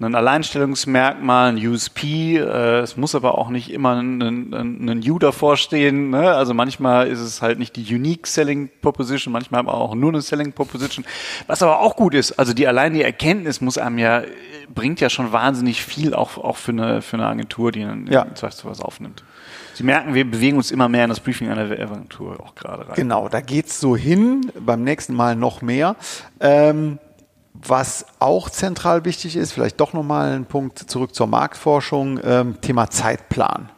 Ein 0.00 0.14
Alleinstellungsmerkmal, 0.14 1.52
ein 1.52 1.66
USP. 1.66 2.36
Äh, 2.36 2.80
es 2.80 2.96
muss 2.96 3.14
aber 3.14 3.36
auch 3.36 3.48
nicht 3.48 3.70
immer 3.70 3.96
ein, 3.96 4.20
ein, 4.22 4.88
ein 4.88 5.10
U 5.10 5.18
davor 5.18 5.56
stehen. 5.56 6.10
Ne? 6.10 6.32
Also 6.32 6.54
manchmal 6.54 7.08
ist 7.08 7.20
es 7.20 7.42
halt 7.42 7.58
nicht 7.58 7.74
die 7.76 7.94
Unique 7.94 8.26
Selling 8.26 8.70
Proposition, 8.80 9.32
manchmal 9.32 9.60
aber 9.60 9.74
auch 9.74 9.94
nur 9.94 10.10
eine 10.10 10.20
Selling 10.20 10.52
Proposition. 10.52 11.04
Was 11.46 11.62
aber 11.62 11.80
auch 11.80 11.96
gut 11.96 12.14
ist, 12.14 12.32
also 12.38 12.52
die 12.52 12.68
allein 12.68 12.94
die 12.94 13.02
Erkenntnis 13.02 13.60
muss 13.60 13.78
einem 13.78 13.98
ja 13.98 14.22
bringt 14.74 15.00
ja 15.00 15.10
schon 15.10 15.32
wahnsinnig 15.32 15.82
viel 15.82 16.14
auch 16.14 16.38
auch 16.38 16.56
für 16.56 16.72
eine 16.72 17.02
für 17.02 17.16
eine 17.16 17.26
Agentur, 17.26 17.72
die 17.72 17.82
einen 17.82 18.06
ja. 18.06 18.26
was 18.40 18.80
aufnimmt. 18.80 19.24
Sie 19.74 19.84
merken, 19.84 20.12
wir 20.12 20.28
bewegen 20.28 20.56
uns 20.56 20.72
immer 20.72 20.88
mehr 20.88 21.04
in 21.04 21.10
das 21.10 21.20
Briefing 21.20 21.50
einer 21.50 21.70
Agentur 21.70 22.40
auch 22.40 22.56
gerade 22.56 22.88
rein. 22.88 22.96
Genau, 22.96 23.28
da 23.28 23.40
geht's 23.40 23.78
so 23.78 23.96
hin. 23.96 24.50
Beim 24.58 24.82
nächsten 24.82 25.14
Mal 25.14 25.36
noch 25.36 25.62
mehr. 25.62 25.94
Ähm, 26.40 26.98
was 27.66 28.06
auch 28.18 28.50
zentral 28.50 29.04
wichtig 29.04 29.36
ist, 29.36 29.52
vielleicht 29.52 29.80
doch 29.80 29.92
nochmal 29.92 30.32
ein 30.32 30.46
Punkt 30.46 30.78
zurück 30.78 31.14
zur 31.14 31.26
Marktforschung, 31.26 32.20
ähm, 32.22 32.60
Thema 32.60 32.90
Zeitplan. 32.90 33.70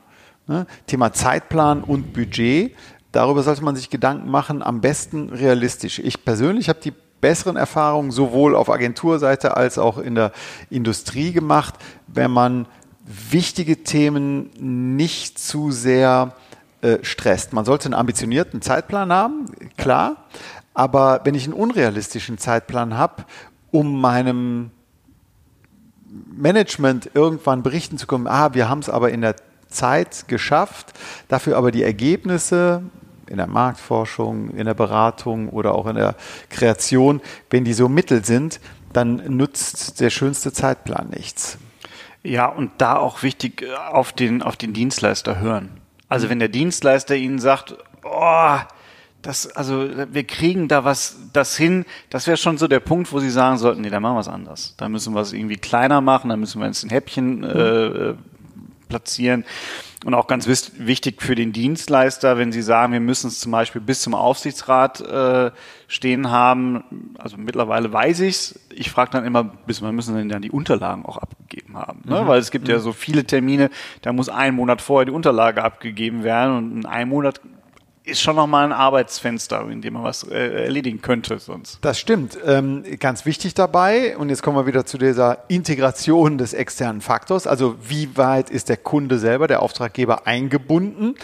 Ne? 0.46 0.66
Thema 0.86 1.12
Zeitplan 1.12 1.82
und 1.82 2.12
Budget. 2.12 2.74
Darüber 3.12 3.42
sollte 3.42 3.64
man 3.64 3.76
sich 3.76 3.90
Gedanken 3.90 4.30
machen, 4.30 4.62
am 4.62 4.80
besten 4.80 5.30
realistisch. 5.30 5.98
Ich 5.98 6.24
persönlich 6.24 6.68
habe 6.68 6.80
die 6.80 6.92
besseren 7.20 7.56
Erfahrungen 7.56 8.10
sowohl 8.10 8.54
auf 8.54 8.70
Agenturseite 8.70 9.56
als 9.56 9.78
auch 9.78 9.98
in 9.98 10.14
der 10.14 10.32
Industrie 10.70 11.32
gemacht, 11.32 11.74
wenn 12.06 12.30
man 12.30 12.66
wichtige 13.04 13.82
Themen 13.82 14.50
nicht 14.94 15.38
zu 15.38 15.70
sehr 15.70 16.34
äh, 16.82 16.98
stresst. 17.02 17.52
Man 17.52 17.64
sollte 17.64 17.86
einen 17.86 17.94
ambitionierten 17.94 18.62
Zeitplan 18.62 19.12
haben, 19.12 19.46
klar. 19.76 20.16
Aber 20.72 21.20
wenn 21.24 21.34
ich 21.34 21.44
einen 21.44 21.52
unrealistischen 21.52 22.38
Zeitplan 22.38 22.96
habe 22.96 23.24
um 23.70 24.00
meinem 24.00 24.70
Management 26.32 27.10
irgendwann 27.14 27.62
berichten 27.62 27.98
zu 27.98 28.06
können, 28.06 28.26
ah, 28.26 28.54
wir 28.54 28.68
haben 28.68 28.80
es 28.80 28.88
aber 28.88 29.10
in 29.10 29.20
der 29.20 29.36
Zeit 29.68 30.26
geschafft, 30.26 30.92
dafür 31.28 31.56
aber 31.56 31.70
die 31.70 31.82
Ergebnisse 31.82 32.82
in 33.28 33.36
der 33.36 33.46
Marktforschung, 33.46 34.50
in 34.50 34.66
der 34.66 34.74
Beratung 34.74 35.48
oder 35.48 35.74
auch 35.74 35.86
in 35.86 35.94
der 35.94 36.16
Kreation, 36.48 37.20
wenn 37.48 37.64
die 37.64 37.74
so 37.74 37.88
mittel 37.88 38.24
sind, 38.24 38.60
dann 38.92 39.36
nutzt 39.36 40.00
der 40.00 40.10
schönste 40.10 40.52
Zeitplan 40.52 41.10
nichts. 41.10 41.56
Ja, 42.22 42.46
und 42.46 42.72
da 42.78 42.96
auch 42.96 43.22
wichtig 43.22 43.62
äh, 43.62 43.74
auf 43.74 44.12
den, 44.12 44.42
auf 44.42 44.56
den 44.56 44.72
Dienstleister 44.72 45.40
hören. 45.40 45.70
Also 46.08 46.28
wenn 46.28 46.40
der 46.40 46.48
Dienstleister 46.48 47.14
Ihnen 47.14 47.38
sagt, 47.38 47.76
oh, 48.04 48.58
das, 49.22 49.54
also 49.54 49.88
wir 50.12 50.24
kriegen 50.24 50.68
da 50.68 50.84
was 50.84 51.18
das 51.32 51.56
hin, 51.56 51.84
das 52.08 52.26
wäre 52.26 52.36
schon 52.36 52.58
so 52.58 52.68
der 52.68 52.80
Punkt, 52.80 53.12
wo 53.12 53.20
sie 53.20 53.30
sagen 53.30 53.58
sollten, 53.58 53.82
nee, 53.82 53.90
da 53.90 54.00
machen 54.00 54.16
wir 54.16 54.20
es 54.20 54.28
anders. 54.28 54.74
Da 54.76 54.88
müssen 54.88 55.14
wir 55.14 55.20
es 55.20 55.32
irgendwie 55.32 55.56
kleiner 55.56 56.00
machen, 56.00 56.30
da 56.30 56.36
müssen 56.36 56.60
wir 56.60 56.68
es 56.68 56.82
in 56.82 56.90
Häppchen 56.90 57.44
äh, 57.44 57.86
äh, 57.86 58.14
platzieren. 58.88 59.44
Und 60.06 60.14
auch 60.14 60.26
ganz 60.26 60.46
wichtig 60.46 61.20
für 61.20 61.34
den 61.34 61.52
Dienstleister, 61.52 62.38
wenn 62.38 62.52
Sie 62.52 62.62
sagen, 62.62 62.94
wir 62.94 63.00
müssen 63.00 63.26
es 63.26 63.38
zum 63.38 63.52
Beispiel 63.52 63.82
bis 63.82 64.00
zum 64.00 64.14
Aufsichtsrat 64.14 65.02
äh, 65.02 65.50
stehen 65.88 66.30
haben. 66.30 67.14
Also 67.18 67.36
mittlerweile 67.36 67.92
weiß 67.92 68.20
ich's. 68.20 68.58
Ich 68.72 68.90
frage 68.90 69.10
dann 69.10 69.26
immer, 69.26 69.44
bis 69.44 69.82
wir 69.82 69.92
müssen 69.92 70.30
dann 70.30 70.40
die 70.40 70.50
Unterlagen 70.50 71.04
auch 71.04 71.18
abgegeben 71.18 71.76
haben. 71.76 72.00
Ne? 72.06 72.22
Mhm. 72.22 72.28
Weil 72.28 72.40
es 72.40 72.50
gibt 72.50 72.66
mhm. 72.66 72.72
ja 72.72 72.78
so 72.78 72.94
viele 72.94 73.24
Termine, 73.24 73.68
da 74.00 74.14
muss 74.14 74.30
ein 74.30 74.54
Monat 74.54 74.80
vorher 74.80 75.04
die 75.04 75.12
Unterlage 75.12 75.62
abgegeben 75.62 76.24
werden 76.24 76.56
und 76.56 76.72
in 76.78 76.86
einem 76.86 77.10
Monat 77.10 77.42
ist 78.04 78.20
schon 78.20 78.36
nochmal 78.36 78.64
ein 78.64 78.72
Arbeitsfenster, 78.72 79.68
in 79.68 79.82
dem 79.82 79.94
man 79.94 80.04
was 80.04 80.24
äh, 80.24 80.64
erledigen 80.64 81.02
könnte 81.02 81.38
sonst. 81.38 81.78
Das 81.82 81.98
stimmt. 81.98 82.38
Ähm, 82.44 82.84
ganz 82.98 83.26
wichtig 83.26 83.54
dabei, 83.54 84.16
und 84.16 84.30
jetzt 84.30 84.42
kommen 84.42 84.56
wir 84.56 84.66
wieder 84.66 84.86
zu 84.86 84.98
dieser 84.98 85.44
Integration 85.48 86.38
des 86.38 86.54
externen 86.54 87.00
Faktors, 87.00 87.46
also 87.46 87.76
wie 87.86 88.16
weit 88.16 88.50
ist 88.50 88.68
der 88.68 88.78
Kunde 88.78 89.18
selber, 89.18 89.46
der 89.46 89.62
Auftraggeber 89.62 90.26
eingebunden. 90.26 91.14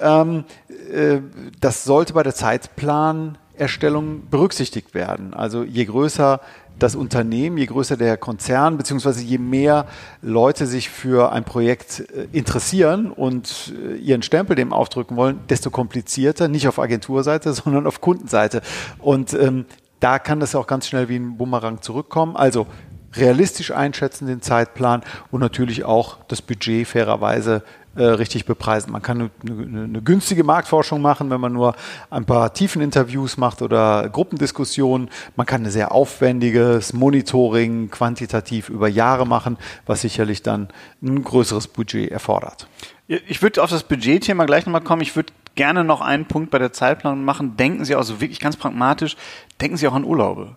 Ähm, 0.00 0.44
äh, 0.90 1.20
das 1.60 1.84
sollte 1.84 2.14
bei 2.14 2.22
der 2.22 2.34
Zeitplanerstellung 2.34 4.28
berücksichtigt 4.30 4.94
werden. 4.94 5.34
Also 5.34 5.62
je 5.64 5.84
größer 5.84 6.40
das 6.82 6.94
Unternehmen, 6.96 7.58
je 7.58 7.66
größer 7.66 7.96
der 7.96 8.16
Konzern, 8.16 8.76
beziehungsweise 8.76 9.22
je 9.22 9.38
mehr 9.38 9.86
Leute 10.20 10.66
sich 10.66 10.90
für 10.90 11.32
ein 11.32 11.44
Projekt 11.44 12.00
äh, 12.00 12.26
interessieren 12.32 13.10
und 13.10 13.72
äh, 13.76 13.96
ihren 13.96 14.22
Stempel 14.22 14.56
dem 14.56 14.72
aufdrücken 14.72 15.16
wollen, 15.16 15.40
desto 15.48 15.70
komplizierter, 15.70 16.48
nicht 16.48 16.68
auf 16.68 16.78
Agenturseite, 16.78 17.52
sondern 17.52 17.86
auf 17.86 18.00
Kundenseite. 18.00 18.62
Und 18.98 19.34
ähm, 19.34 19.66
da 20.00 20.18
kann 20.18 20.40
das 20.40 20.54
auch 20.54 20.66
ganz 20.66 20.88
schnell 20.88 21.08
wie 21.08 21.16
ein 21.16 21.36
Bumerang 21.36 21.80
zurückkommen. 21.80 22.36
Also 22.36 22.66
realistisch 23.14 23.70
einschätzen, 23.70 24.26
den 24.26 24.42
Zeitplan 24.42 25.02
und 25.30 25.40
natürlich 25.40 25.84
auch 25.84 26.18
das 26.28 26.42
Budget 26.42 26.88
fairerweise 26.88 27.62
äh, 27.94 28.04
richtig 28.04 28.46
bepreisen. 28.46 28.90
Man 28.92 29.02
kann 29.02 29.20
eine, 29.20 29.30
eine, 29.46 29.84
eine, 29.84 30.02
günstige 30.02 30.44
Marktforschung 30.44 31.02
machen, 31.02 31.30
wenn 31.30 31.40
man 31.40 31.52
nur 31.52 31.74
ein 32.10 32.24
paar 32.24 32.54
Tiefeninterviews 32.54 33.36
macht 33.36 33.60
oder 33.60 34.08
Gruppendiskussionen. 34.08 35.10
Man 35.36 35.46
kann 35.46 35.64
ein 35.64 35.70
sehr 35.70 35.92
aufwendiges 35.92 36.92
Monitoring 36.92 37.90
quantitativ 37.90 38.68
über 38.68 38.88
Jahre 38.88 39.26
machen, 39.26 39.58
was 39.84 40.00
sicherlich 40.00 40.42
dann 40.42 40.68
ein 41.02 41.22
größeres 41.22 41.68
Budget 41.68 42.10
erfordert. 42.10 42.66
Ich 43.08 43.42
würde 43.42 43.62
auf 43.62 43.70
das 43.70 43.82
Budgetthema 43.82 44.46
gleich 44.46 44.64
nochmal 44.64 44.80
kommen. 44.80 45.02
Ich 45.02 45.14
würde 45.14 45.32
gerne 45.54 45.84
noch 45.84 46.00
einen 46.00 46.24
Punkt 46.24 46.50
bei 46.50 46.58
der 46.58 46.72
Zeitplanung 46.72 47.24
machen. 47.24 47.56
Denken 47.56 47.84
Sie 47.84 47.94
also 47.94 48.20
wirklich 48.20 48.40
ganz 48.40 48.56
pragmatisch, 48.56 49.16
denken 49.60 49.76
Sie 49.76 49.86
auch 49.86 49.94
an 49.94 50.04
Urlaube. 50.04 50.56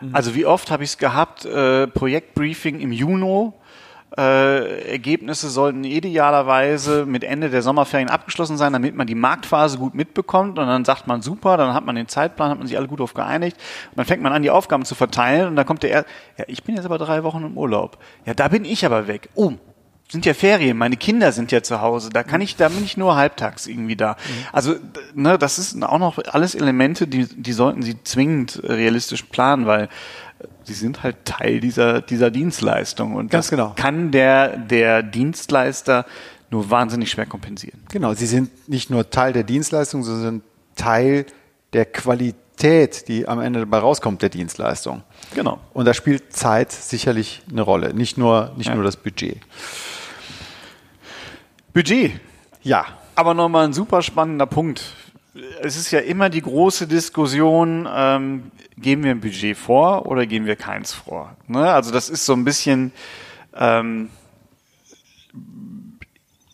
Mhm. 0.00 0.14
Also 0.14 0.34
wie 0.34 0.46
oft 0.46 0.70
habe 0.70 0.84
ich 0.84 0.90
es 0.90 0.98
gehabt, 0.98 1.44
äh, 1.44 1.86
Projektbriefing 1.86 2.80
im 2.80 2.92
Juni, 2.92 3.52
äh, 4.16 4.92
Ergebnisse 4.92 5.48
sollten 5.48 5.84
idealerweise 5.84 7.06
mit 7.06 7.24
Ende 7.24 7.50
der 7.50 7.62
Sommerferien 7.62 8.08
abgeschlossen 8.08 8.56
sein, 8.56 8.72
damit 8.72 8.94
man 8.94 9.06
die 9.06 9.14
Marktphase 9.14 9.78
gut 9.78 9.94
mitbekommt 9.94 10.58
und 10.58 10.66
dann 10.66 10.84
sagt 10.84 11.06
man 11.06 11.22
super, 11.22 11.56
dann 11.56 11.74
hat 11.74 11.84
man 11.84 11.96
den 11.96 12.08
Zeitplan, 12.08 12.50
hat 12.50 12.58
man 12.58 12.66
sich 12.66 12.76
alle 12.76 12.86
gut 12.86 13.00
auf 13.00 13.14
geeinigt 13.14 13.56
und 13.90 13.98
dann 13.98 14.06
fängt 14.06 14.22
man 14.22 14.32
an, 14.32 14.42
die 14.42 14.50
Aufgaben 14.50 14.84
zu 14.84 14.94
verteilen 14.94 15.48
und 15.48 15.56
dann 15.56 15.66
kommt 15.66 15.82
der, 15.82 15.90
er 15.90 16.04
ja, 16.38 16.44
ich 16.48 16.62
bin 16.62 16.76
jetzt 16.76 16.84
aber 16.84 16.98
drei 16.98 17.24
Wochen 17.24 17.44
im 17.44 17.58
Urlaub. 17.58 17.98
Ja, 18.24 18.34
da 18.34 18.48
bin 18.48 18.64
ich 18.64 18.84
aber 18.86 19.06
weg. 19.06 19.28
Oh, 19.34 19.52
sind 20.08 20.26
ja 20.26 20.34
Ferien, 20.34 20.76
meine 20.76 20.96
Kinder 20.96 21.32
sind 21.32 21.50
ja 21.50 21.62
zu 21.62 21.80
Hause, 21.80 22.10
da 22.10 22.22
kann 22.22 22.40
ich, 22.40 22.56
da 22.56 22.68
bin 22.68 22.84
ich 22.84 22.96
nur 22.96 23.16
halbtags 23.16 23.66
irgendwie 23.66 23.96
da. 23.96 24.12
Mhm. 24.12 24.46
Also, 24.52 24.74
ne, 25.14 25.38
das 25.38 25.58
ist 25.58 25.82
auch 25.82 25.98
noch 25.98 26.18
alles 26.26 26.54
Elemente, 26.54 27.06
die, 27.06 27.26
die 27.26 27.52
sollten 27.52 27.82
Sie 27.82 27.96
zwingend 28.04 28.60
realistisch 28.62 29.22
planen, 29.24 29.66
weil 29.66 29.88
sie 30.64 30.74
sind 30.74 31.02
halt 31.02 31.24
Teil 31.24 31.60
dieser, 31.60 32.00
dieser 32.00 32.30
Dienstleistung 32.30 33.14
und 33.14 33.30
Ganz 33.30 33.50
genau. 33.50 33.72
kann 33.76 34.10
der, 34.10 34.56
der 34.56 35.02
Dienstleister 35.02 36.04
nur 36.50 36.70
wahnsinnig 36.70 37.10
schwer 37.10 37.26
kompensieren. 37.26 37.80
Genau, 37.90 38.14
sie 38.14 38.26
sind 38.26 38.68
nicht 38.68 38.90
nur 38.90 39.10
Teil 39.10 39.32
der 39.32 39.44
Dienstleistung, 39.44 40.02
sondern 40.02 40.42
Teil 40.76 41.26
der 41.72 41.86
Qualität, 41.86 42.36
die 42.62 43.28
am 43.28 43.40
Ende 43.40 43.60
dabei 43.60 43.78
rauskommt, 43.78 44.22
der 44.22 44.28
Dienstleistung. 44.28 45.02
Genau. 45.34 45.58
Und 45.72 45.86
da 45.86 45.94
spielt 45.94 46.32
Zeit 46.32 46.72
sicherlich 46.72 47.42
eine 47.50 47.62
Rolle, 47.62 47.94
nicht 47.94 48.16
nur, 48.16 48.52
nicht 48.56 48.68
ja. 48.68 48.74
nur 48.74 48.84
das 48.84 48.96
Budget. 48.96 49.38
Budget. 51.72 52.12
Ja. 52.62 52.86
Aber 53.16 53.34
nochmal 53.34 53.66
ein 53.66 53.72
super 53.72 54.02
spannender 54.02 54.46
Punkt. 54.46 54.94
Es 55.60 55.76
ist 55.76 55.90
ja 55.90 55.98
immer 55.98 56.30
die 56.30 56.42
große 56.42 56.86
Diskussion, 56.86 57.88
ähm, 57.92 58.52
geben 58.76 59.02
wir 59.02 59.10
ein 59.10 59.20
Budget 59.20 59.56
vor 59.56 60.06
oder 60.06 60.26
geben 60.26 60.46
wir 60.46 60.56
keins 60.56 60.92
vor? 60.92 61.36
Ne? 61.48 61.72
Also 61.72 61.90
das 61.90 62.08
ist 62.08 62.24
so 62.24 62.32
ein 62.32 62.44
bisschen, 62.44 62.92
ähm, 63.56 64.10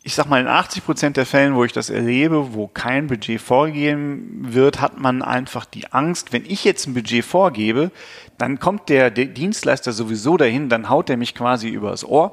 ich 0.03 0.15
sag 0.15 0.27
mal, 0.27 0.41
in 0.41 0.49
80 0.49 0.85
Prozent 0.85 1.17
der 1.17 1.27
Fällen, 1.27 1.55
wo 1.55 1.65
ich 1.65 1.73
das 1.73 1.91
erlebe, 1.91 2.55
wo 2.55 2.67
kein 2.67 3.07
Budget 3.07 3.41
vorgegeben 3.41 4.47
wird, 4.55 4.81
hat 4.81 4.99
man 4.99 5.21
einfach 5.23 5.67
die 5.67 5.93
Angst, 5.93 6.33
wenn 6.33 6.47
ich 6.47 6.65
jetzt 6.65 6.87
ein 6.87 6.95
Budget 6.95 7.25
vorgebe, 7.25 7.91
dann 8.39 8.59
kommt 8.59 8.89
der, 8.89 9.11
Dienstleister 9.11 9.93
sowieso 9.93 10.39
dahin, 10.39 10.71
dann 10.71 10.89
haut 10.89 11.11
er 11.11 11.19
mich 11.19 11.35
quasi 11.35 11.69
übers 11.69 12.05
Ohr 12.05 12.33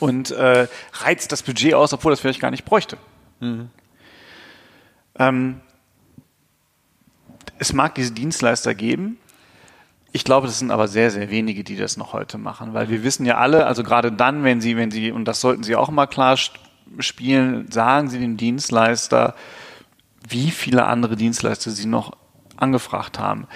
und 0.00 0.30
äh, 0.30 0.68
reizt 0.94 1.32
das 1.32 1.42
Budget 1.42 1.74
aus, 1.74 1.92
obwohl 1.92 2.12
das 2.12 2.20
vielleicht 2.20 2.40
gar 2.40 2.50
nicht 2.50 2.64
bräuchte. 2.64 2.96
Mhm. 3.40 3.68
Ähm, 5.18 5.60
es 7.58 7.74
mag 7.74 7.94
diese 7.94 8.12
Dienstleister 8.12 8.74
geben. 8.74 9.18
Ich 10.12 10.24
glaube, 10.24 10.46
das 10.46 10.58
sind 10.58 10.70
aber 10.70 10.88
sehr, 10.88 11.10
sehr 11.10 11.30
wenige, 11.30 11.64
die 11.64 11.76
das 11.76 11.96
noch 11.96 12.12
heute 12.12 12.38
machen, 12.38 12.72
weil 12.72 12.88
wir 12.88 13.04
wissen 13.04 13.26
ja 13.26 13.36
alle, 13.36 13.66
also 13.66 13.82
gerade 13.82 14.10
dann, 14.10 14.42
wenn 14.42 14.60
sie, 14.60 14.76
wenn 14.76 14.90
sie, 14.90 15.12
und 15.12 15.26
das 15.26 15.40
sollten 15.40 15.62
sie 15.62 15.76
auch 15.76 15.90
mal 15.90 16.06
klar 16.06 16.36
spielen, 16.98 17.70
sagen 17.70 18.08
sie 18.08 18.18
dem 18.18 18.36
Dienstleister, 18.36 19.34
wie 20.26 20.50
viele 20.50 20.86
andere 20.86 21.16
Dienstleister 21.16 21.70
sie 21.70 21.86
noch 21.86 22.12
angefragt 22.56 23.18
haben. 23.18 23.46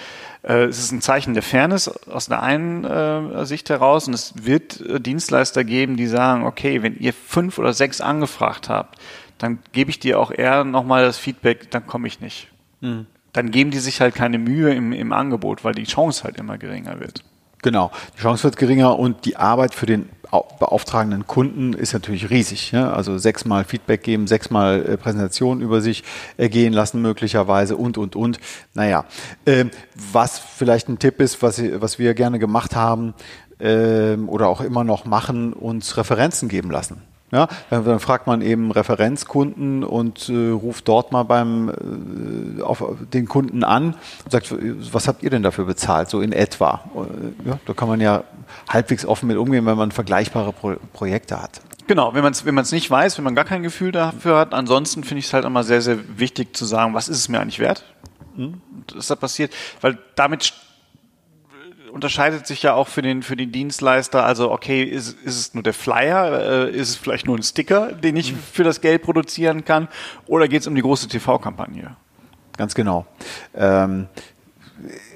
Äh, 0.43 0.65
es 0.65 0.79
ist 0.79 0.91
ein 0.91 1.01
Zeichen 1.01 1.33
der 1.33 1.43
Fairness 1.43 1.87
aus 2.07 2.27
der 2.27 2.41
einen 2.41 2.83
äh, 2.83 3.45
Sicht 3.45 3.69
heraus 3.69 4.07
und 4.07 4.13
es 4.13 4.45
wird 4.45 4.79
äh, 4.81 4.99
Dienstleister 4.99 5.63
geben, 5.63 5.97
die 5.97 6.07
sagen, 6.07 6.45
okay, 6.45 6.83
wenn 6.83 6.97
ihr 6.97 7.13
fünf 7.13 7.57
oder 7.57 7.73
sechs 7.73 7.99
angefragt 8.01 8.69
habt, 8.69 8.99
dann 9.37 9.59
gebe 9.71 9.89
ich 9.89 9.99
dir 9.99 10.19
auch 10.19 10.31
eher 10.31 10.63
nochmal 10.63 11.03
das 11.03 11.17
Feedback, 11.17 11.69
dann 11.71 11.85
komme 11.85 12.07
ich 12.07 12.21
nicht. 12.21 12.47
Mhm. 12.81 13.07
Dann 13.33 13.51
geben 13.51 13.71
die 13.71 13.79
sich 13.79 13.99
halt 13.99 14.15
keine 14.15 14.37
Mühe 14.37 14.73
im, 14.73 14.93
im 14.93 15.11
Angebot, 15.11 15.63
weil 15.63 15.73
die 15.73 15.83
Chance 15.83 16.23
halt 16.23 16.37
immer 16.37 16.57
geringer 16.57 16.99
wird. 16.99 17.23
Genau, 17.63 17.91
die 18.17 18.21
Chance 18.21 18.43
wird 18.43 18.57
geringer 18.57 18.99
und 18.99 19.25
die 19.25 19.37
Arbeit 19.37 19.73
für 19.73 19.85
den 19.85 20.09
beauftragenden 20.59 21.27
Kunden 21.27 21.73
ist 21.73 21.93
natürlich 21.93 22.29
riesig. 22.29 22.71
Ja? 22.71 22.91
Also 22.91 23.17
sechsmal 23.17 23.63
Feedback 23.63 24.03
geben, 24.03 24.27
sechsmal 24.27 24.85
äh, 24.85 24.97
Präsentation 24.97 25.61
über 25.61 25.79
sich 25.79 26.03
ergehen 26.37 26.73
lassen 26.73 27.01
möglicherweise 27.01 27.77
und, 27.77 27.97
und, 27.97 28.15
und. 28.15 28.39
Naja, 28.73 29.05
ähm, 29.45 29.71
was 30.11 30.39
vielleicht 30.39 30.89
ein 30.89 30.99
Tipp 30.99 31.21
ist, 31.21 31.41
was, 31.41 31.61
was 31.75 31.99
wir 31.99 32.13
gerne 32.15 32.39
gemacht 32.39 32.75
haben 32.75 33.13
ähm, 33.59 34.27
oder 34.27 34.47
auch 34.47 34.61
immer 34.61 34.83
noch 34.83 35.05
machen, 35.05 35.53
uns 35.53 35.95
Referenzen 35.97 36.49
geben 36.49 36.71
lassen. 36.71 37.01
Ja, 37.33 37.47
dann 37.71 37.99
fragt 37.99 38.27
man 38.27 38.43
eben 38.43 38.69
Referenzkunden 38.69 39.83
und 39.83 40.29
äh, 40.29 40.51
ruft 40.51 40.87
dort 40.87 41.11
mal 41.11 41.23
beim 41.23 41.69
äh, 42.59 42.61
auf 42.61 42.83
den 43.11 43.27
Kunden 43.27 43.63
an 43.63 43.95
und 44.23 44.31
sagt, 44.31 44.53
was 44.93 45.07
habt 45.07 45.23
ihr 45.23 45.31
denn 45.31 45.41
dafür 45.41 45.65
bezahlt, 45.65 46.11
so 46.11 46.21
in 46.21 46.31
etwa? 46.31 46.81
Äh, 46.95 47.49
ja, 47.49 47.59
da 47.65 47.73
kann 47.73 47.87
man 47.87 47.99
ja 47.99 48.23
halbwegs 48.69 49.03
offen 49.03 49.27
mit 49.27 49.37
umgehen, 49.37 49.65
wenn 49.65 49.77
man 49.77 49.91
vergleichbare 49.91 50.53
Pro 50.53 50.75
Projekte 50.93 51.41
hat. 51.41 51.61
Genau, 51.87 52.13
wenn 52.13 52.21
man 52.21 52.33
es 52.33 52.45
wenn 52.45 52.53
man's 52.53 52.71
nicht 52.71 52.91
weiß, 52.91 53.17
wenn 53.17 53.25
man 53.25 53.33
gar 53.33 53.45
kein 53.45 53.63
Gefühl 53.63 53.91
dafür 53.91 54.37
hat. 54.37 54.53
Ansonsten 54.53 55.03
finde 55.03 55.19
ich 55.19 55.25
es 55.25 55.33
halt 55.33 55.43
immer 55.43 55.63
sehr, 55.63 55.81
sehr 55.81 55.97
wichtig 56.19 56.55
zu 56.55 56.65
sagen, 56.65 56.93
was 56.93 57.09
ist 57.09 57.17
es 57.17 57.29
mir 57.29 57.41
eigentlich 57.41 57.57
wert, 57.57 57.83
mhm. 58.35 58.61
dass 58.93 59.07
da 59.07 59.15
passiert, 59.15 59.51
weil 59.81 59.97
damit 60.15 60.53
unterscheidet 61.93 62.47
sich 62.47 62.63
ja 62.63 62.73
auch 62.73 62.87
für 62.87 63.03
den, 63.03 63.21
für 63.21 63.35
den 63.35 63.51
Dienstleister. 63.51 64.25
Also, 64.25 64.51
okay, 64.51 64.83
ist, 64.83 65.15
ist 65.21 65.39
es 65.39 65.53
nur 65.53 65.61
der 65.61 65.75
Flyer? 65.75 66.65
Äh, 66.67 66.71
ist 66.71 66.89
es 66.89 66.95
vielleicht 66.95 67.27
nur 67.27 67.37
ein 67.37 67.43
Sticker, 67.43 67.91
den 67.93 68.17
ich 68.17 68.33
mhm. 68.33 68.39
für 68.39 68.63
das 68.63 68.81
Geld 68.81 69.03
produzieren 69.03 69.63
kann? 69.63 69.87
Oder 70.25 70.47
geht 70.47 70.61
es 70.61 70.67
um 70.67 70.73
die 70.73 70.81
große 70.81 71.07
TV-Kampagne? 71.07 71.95
Ganz 72.57 72.73
genau. 72.73 73.05
Ähm, 73.55 74.07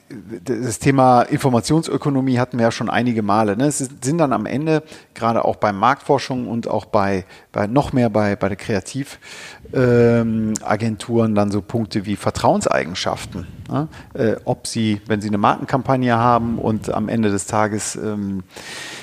das 0.10 0.80
Thema 0.80 1.22
Informationsökonomie 1.24 2.40
hatten 2.40 2.58
wir 2.58 2.64
ja 2.66 2.72
schon 2.72 2.90
einige 2.90 3.22
Male. 3.24 3.58
Ne? 3.58 3.66
Es 3.66 3.80
sind 3.80 4.18
dann 4.18 4.32
am 4.32 4.46
Ende, 4.46 4.84
gerade 5.14 5.44
auch 5.44 5.58
bei 5.58 5.74
Marktforschung 5.74 6.48
und 6.48 6.70
auch 6.70 6.86
bei, 6.86 7.26
bei 7.52 7.68
noch 7.68 7.92
mehr 7.92 8.10
bei, 8.10 8.38
bei 8.38 8.48
der 8.48 8.58
Kreativagenturen, 8.58 11.30
ähm, 11.30 11.36
dann 11.36 11.52
so 11.52 11.62
Punkte 11.62 12.06
wie 12.06 12.16
Vertrauenseigenschaften. 12.16 13.48
Ne? 13.70 13.90
Äh, 14.14 14.38
ob 14.46 14.66
sie, 14.66 15.02
wenn 15.08 15.20
sie 15.20 15.28
eine 15.28 15.38
Markenkampagne 15.38 16.16
haben 16.16 16.58
und 16.58 16.90
am 16.90 17.10
Ende 17.10 17.30
des 17.30 17.46
Tages 17.46 17.98
ähm, 17.98 18.44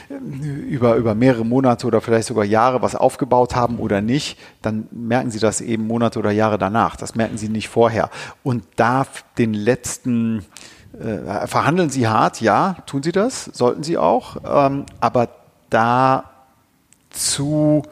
über, 0.08 0.96
über 0.96 1.14
mehrere 1.14 1.44
Monate 1.44 1.86
oder 1.86 2.00
vielleicht 2.00 2.28
sogar 2.28 2.46
Jahre 2.46 2.80
was 2.80 2.94
aufgebaut 2.94 3.54
haben 3.54 3.78
oder 3.78 4.00
nicht, 4.00 4.38
dann 4.62 4.88
merken 4.90 5.30
sie 5.30 5.38
das 5.38 5.60
eben 5.60 5.86
Monate 5.86 6.18
oder 6.18 6.30
Jahre 6.30 6.56
danach. 6.56 6.96
Das 6.96 7.14
merken 7.14 7.36
sie 7.36 7.50
nicht 7.50 7.68
vorher. 7.68 8.08
Und 8.42 8.64
da 8.76 9.06
den 9.36 9.52
letzten 9.52 10.46
äh, 11.00 11.46
verhandeln 11.46 11.90
Sie 11.90 12.07
hart, 12.09 12.40
ja, 12.40 12.76
tun 12.87 13.02
Sie 13.02 13.12
das, 13.12 13.44
sollten 13.46 13.83
Sie 13.83 13.98
auch, 13.98 14.37
ähm, 14.44 14.87
aber 15.00 15.28
da 15.70 16.30
zu, 17.11 17.83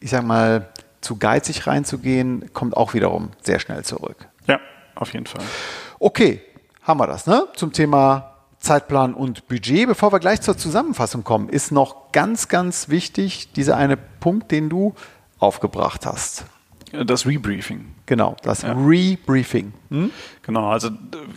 ich 0.00 0.10
sag 0.10 0.24
mal, 0.24 0.68
zu 1.00 1.16
geizig 1.16 1.66
reinzugehen, 1.66 2.52
kommt 2.52 2.76
auch 2.76 2.94
wiederum 2.94 3.30
sehr 3.42 3.58
schnell 3.58 3.84
zurück. 3.84 4.28
Ja, 4.46 4.60
auf 4.94 5.12
jeden 5.12 5.26
Fall. 5.26 5.42
Okay, 5.98 6.42
haben 6.82 7.00
wir 7.00 7.06
das, 7.06 7.26
ne? 7.26 7.46
Zum 7.54 7.72
Thema 7.72 8.32
Zeitplan 8.58 9.14
und 9.14 9.48
Budget. 9.48 9.88
Bevor 9.88 10.12
wir 10.12 10.20
gleich 10.20 10.40
zur 10.40 10.56
Zusammenfassung 10.56 11.24
kommen, 11.24 11.48
ist 11.48 11.72
noch 11.72 12.12
ganz, 12.12 12.48
ganz 12.48 12.88
wichtig 12.88 13.52
dieser 13.52 13.76
eine 13.76 13.96
Punkt, 13.96 14.50
den 14.52 14.68
du 14.68 14.94
aufgebracht 15.38 16.06
hast. 16.06 16.44
Das 16.92 17.26
Rebriefing. 17.26 17.86
Genau, 18.04 18.36
das 18.42 18.62
ja. 18.62 18.72
Rebriefing. 18.72 19.72
Hm? 19.90 20.10
Genau, 20.42 20.68
also 20.68 20.90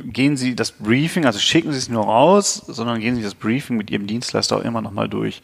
gehen 0.04 0.36
Sie 0.36 0.54
das 0.54 0.74
Briefing, 0.74 1.26
also 1.26 1.40
schicken 1.40 1.72
Sie 1.72 1.78
es 1.78 1.88
nur 1.88 2.04
raus, 2.04 2.62
sondern 2.68 3.00
gehen 3.00 3.16
Sie 3.16 3.24
das 3.24 3.36
Briefing 3.36 3.78
mit 3.78 3.90
Ihrem 3.90 4.06
Dienstleister 4.06 4.58
auch 4.58 4.62
immer 4.64 4.82
nochmal 4.82 5.08
durch. 5.08 5.42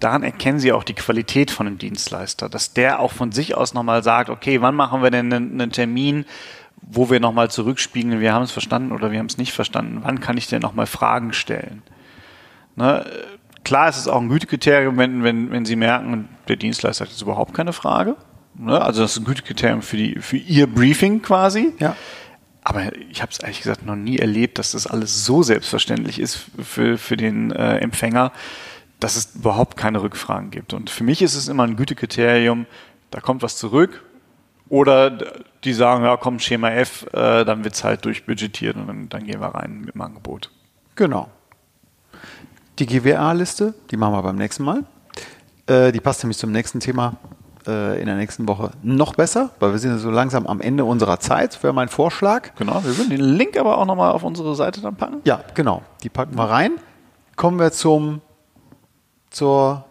Daran 0.00 0.22
erkennen 0.22 0.58
Sie 0.58 0.72
auch 0.72 0.84
die 0.84 0.94
Qualität 0.94 1.50
von 1.50 1.66
dem 1.66 1.76
Dienstleister, 1.76 2.48
dass 2.48 2.72
der 2.72 3.00
auch 3.00 3.12
von 3.12 3.30
sich 3.30 3.54
aus 3.54 3.74
nochmal 3.74 4.02
sagt, 4.02 4.30
okay, 4.30 4.62
wann 4.62 4.74
machen 4.74 5.02
wir 5.02 5.10
denn 5.10 5.30
einen, 5.30 5.70
Termin, 5.70 6.24
wo 6.80 7.10
wir 7.10 7.20
nochmal 7.20 7.50
zurückspiegeln, 7.50 8.20
wir 8.20 8.32
haben 8.32 8.44
es 8.44 8.52
verstanden 8.52 8.92
oder 8.92 9.12
wir 9.12 9.18
haben 9.18 9.26
es 9.26 9.36
nicht 9.36 9.52
verstanden. 9.52 10.00
Wann 10.02 10.20
kann 10.20 10.38
ich 10.38 10.48
denn 10.48 10.62
nochmal 10.62 10.86
Fragen 10.86 11.34
stellen? 11.34 11.82
Ne? 12.76 13.04
Klar 13.64 13.90
ist 13.90 13.98
es 13.98 14.08
auch 14.08 14.20
ein 14.20 14.30
Gütekriterium, 14.30 14.96
wenn, 14.96 15.22
wenn, 15.22 15.50
wenn 15.50 15.66
Sie 15.66 15.76
merken, 15.76 16.30
der 16.48 16.56
Dienstleister 16.56 17.04
hat 17.04 17.10
jetzt 17.10 17.22
überhaupt 17.22 17.52
keine 17.52 17.74
Frage 17.74 18.16
Ne? 18.54 18.80
Also 18.80 19.02
das 19.02 19.12
ist 19.12 19.18
ein 19.18 19.24
Gütekriterium 19.24 19.82
für, 19.82 19.96
die, 19.96 20.16
für 20.20 20.36
Ihr 20.36 20.66
Briefing 20.66 21.22
quasi. 21.22 21.72
Ja. 21.78 21.96
Aber 22.64 22.96
ich 23.10 23.20
habe 23.22 23.32
es 23.32 23.38
ehrlich 23.38 23.58
gesagt 23.58 23.84
noch 23.84 23.96
nie 23.96 24.18
erlebt, 24.18 24.58
dass 24.58 24.72
das 24.72 24.86
alles 24.86 25.24
so 25.24 25.42
selbstverständlich 25.42 26.20
ist 26.20 26.46
für, 26.62 26.96
für 26.96 27.16
den 27.16 27.50
äh, 27.50 27.78
Empfänger, 27.78 28.32
dass 29.00 29.16
es 29.16 29.34
überhaupt 29.34 29.76
keine 29.76 30.00
Rückfragen 30.02 30.50
gibt. 30.50 30.72
Und 30.72 30.88
für 30.88 31.02
mich 31.02 31.22
ist 31.22 31.34
es 31.34 31.48
immer 31.48 31.64
ein 31.64 31.76
Gütekriterium, 31.76 32.66
da 33.10 33.20
kommt 33.20 33.42
was 33.42 33.56
zurück. 33.56 34.04
Oder 34.68 35.10
die 35.64 35.72
sagen, 35.74 36.04
ja 36.04 36.16
komm, 36.16 36.38
Schema 36.38 36.70
F, 36.70 37.06
äh, 37.12 37.44
dann 37.44 37.64
wird 37.64 37.74
es 37.74 37.84
halt 37.84 38.04
durchbudgetiert 38.04 38.76
und 38.76 38.86
dann, 38.86 39.08
dann 39.08 39.26
gehen 39.26 39.40
wir 39.40 39.48
rein 39.48 39.80
mit 39.80 39.94
dem 39.94 40.00
Angebot. 40.00 40.50
Genau. 40.94 41.28
Die 42.78 42.86
GWA-Liste, 42.86 43.74
die 43.90 43.96
machen 43.96 44.14
wir 44.14 44.22
beim 44.22 44.36
nächsten 44.36 44.64
Mal. 44.64 44.84
Äh, 45.66 45.92
die 45.92 46.00
passt 46.00 46.22
nämlich 46.22 46.38
zum 46.38 46.52
nächsten 46.52 46.80
Thema 46.80 47.18
äh, 47.66 48.00
in 48.00 48.06
der 48.06 48.16
nächsten 48.16 48.48
Woche 48.48 48.70
noch 48.82 49.14
besser, 49.14 49.50
weil 49.60 49.72
wir 49.72 49.78
sind 49.78 49.98
so 49.98 50.10
langsam 50.10 50.46
am 50.46 50.60
Ende 50.60 50.84
unserer 50.84 51.20
Zeit, 51.20 51.62
wäre 51.62 51.72
mein 51.72 51.88
Vorschlag. 51.88 52.54
Genau, 52.56 52.82
wir 52.84 52.96
würden 52.96 53.10
den 53.10 53.20
Link 53.20 53.56
aber 53.56 53.78
auch 53.78 53.86
nochmal 53.86 54.12
auf 54.12 54.22
unsere 54.22 54.54
Seite 54.54 54.80
dann 54.80 54.96
packen. 54.96 55.20
Ja, 55.24 55.42
genau, 55.54 55.82
die 56.02 56.08
packen 56.08 56.36
wir 56.36 56.44
rein. 56.44 56.72
Kommen 57.36 57.58
wir 57.58 57.72
zum, 57.72 58.20
zur, 59.30 59.84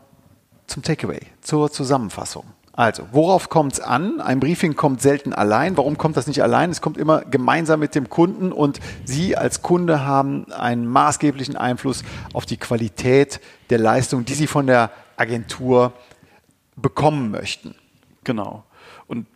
zum 0.67 0.84
Takeaway, 0.84 1.21
zur 1.41 1.71
Zusammenfassung. 1.71 2.45
Also, 2.73 3.03
worauf 3.12 3.49
kommt 3.49 3.73
es 3.73 3.79
an? 3.81 4.21
Ein 4.21 4.39
Briefing 4.39 4.75
kommt 4.75 5.01
selten 5.01 5.34
allein. 5.34 5.75
Warum 5.75 5.97
kommt 5.97 6.15
das 6.15 6.27
nicht 6.27 6.41
allein? 6.41 6.69
Es 6.69 6.79
kommt 6.79 6.97
immer 6.97 7.21
gemeinsam 7.21 7.81
mit 7.81 7.95
dem 7.95 8.10
Kunden 8.10 8.53
und 8.53 8.79
Sie 9.03 9.36
als 9.36 9.62
Kunde 9.62 10.05
haben 10.05 10.49
einen 10.53 10.88
maßgeblichen 10.88 11.57
Einfluss 11.57 12.03
auf 12.34 12.45
die 12.45 12.57
Qualität 12.57 13.41
der 13.69 13.79
Leistung, 13.79 14.23
die 14.23 14.34
Sie 14.36 14.47
von 14.47 14.67
der 14.67 14.89
Agentur 15.17 15.91
bekommen 16.82 17.32
möchten. 17.32 17.76
Genau. 18.24 18.63
Und 19.08 19.28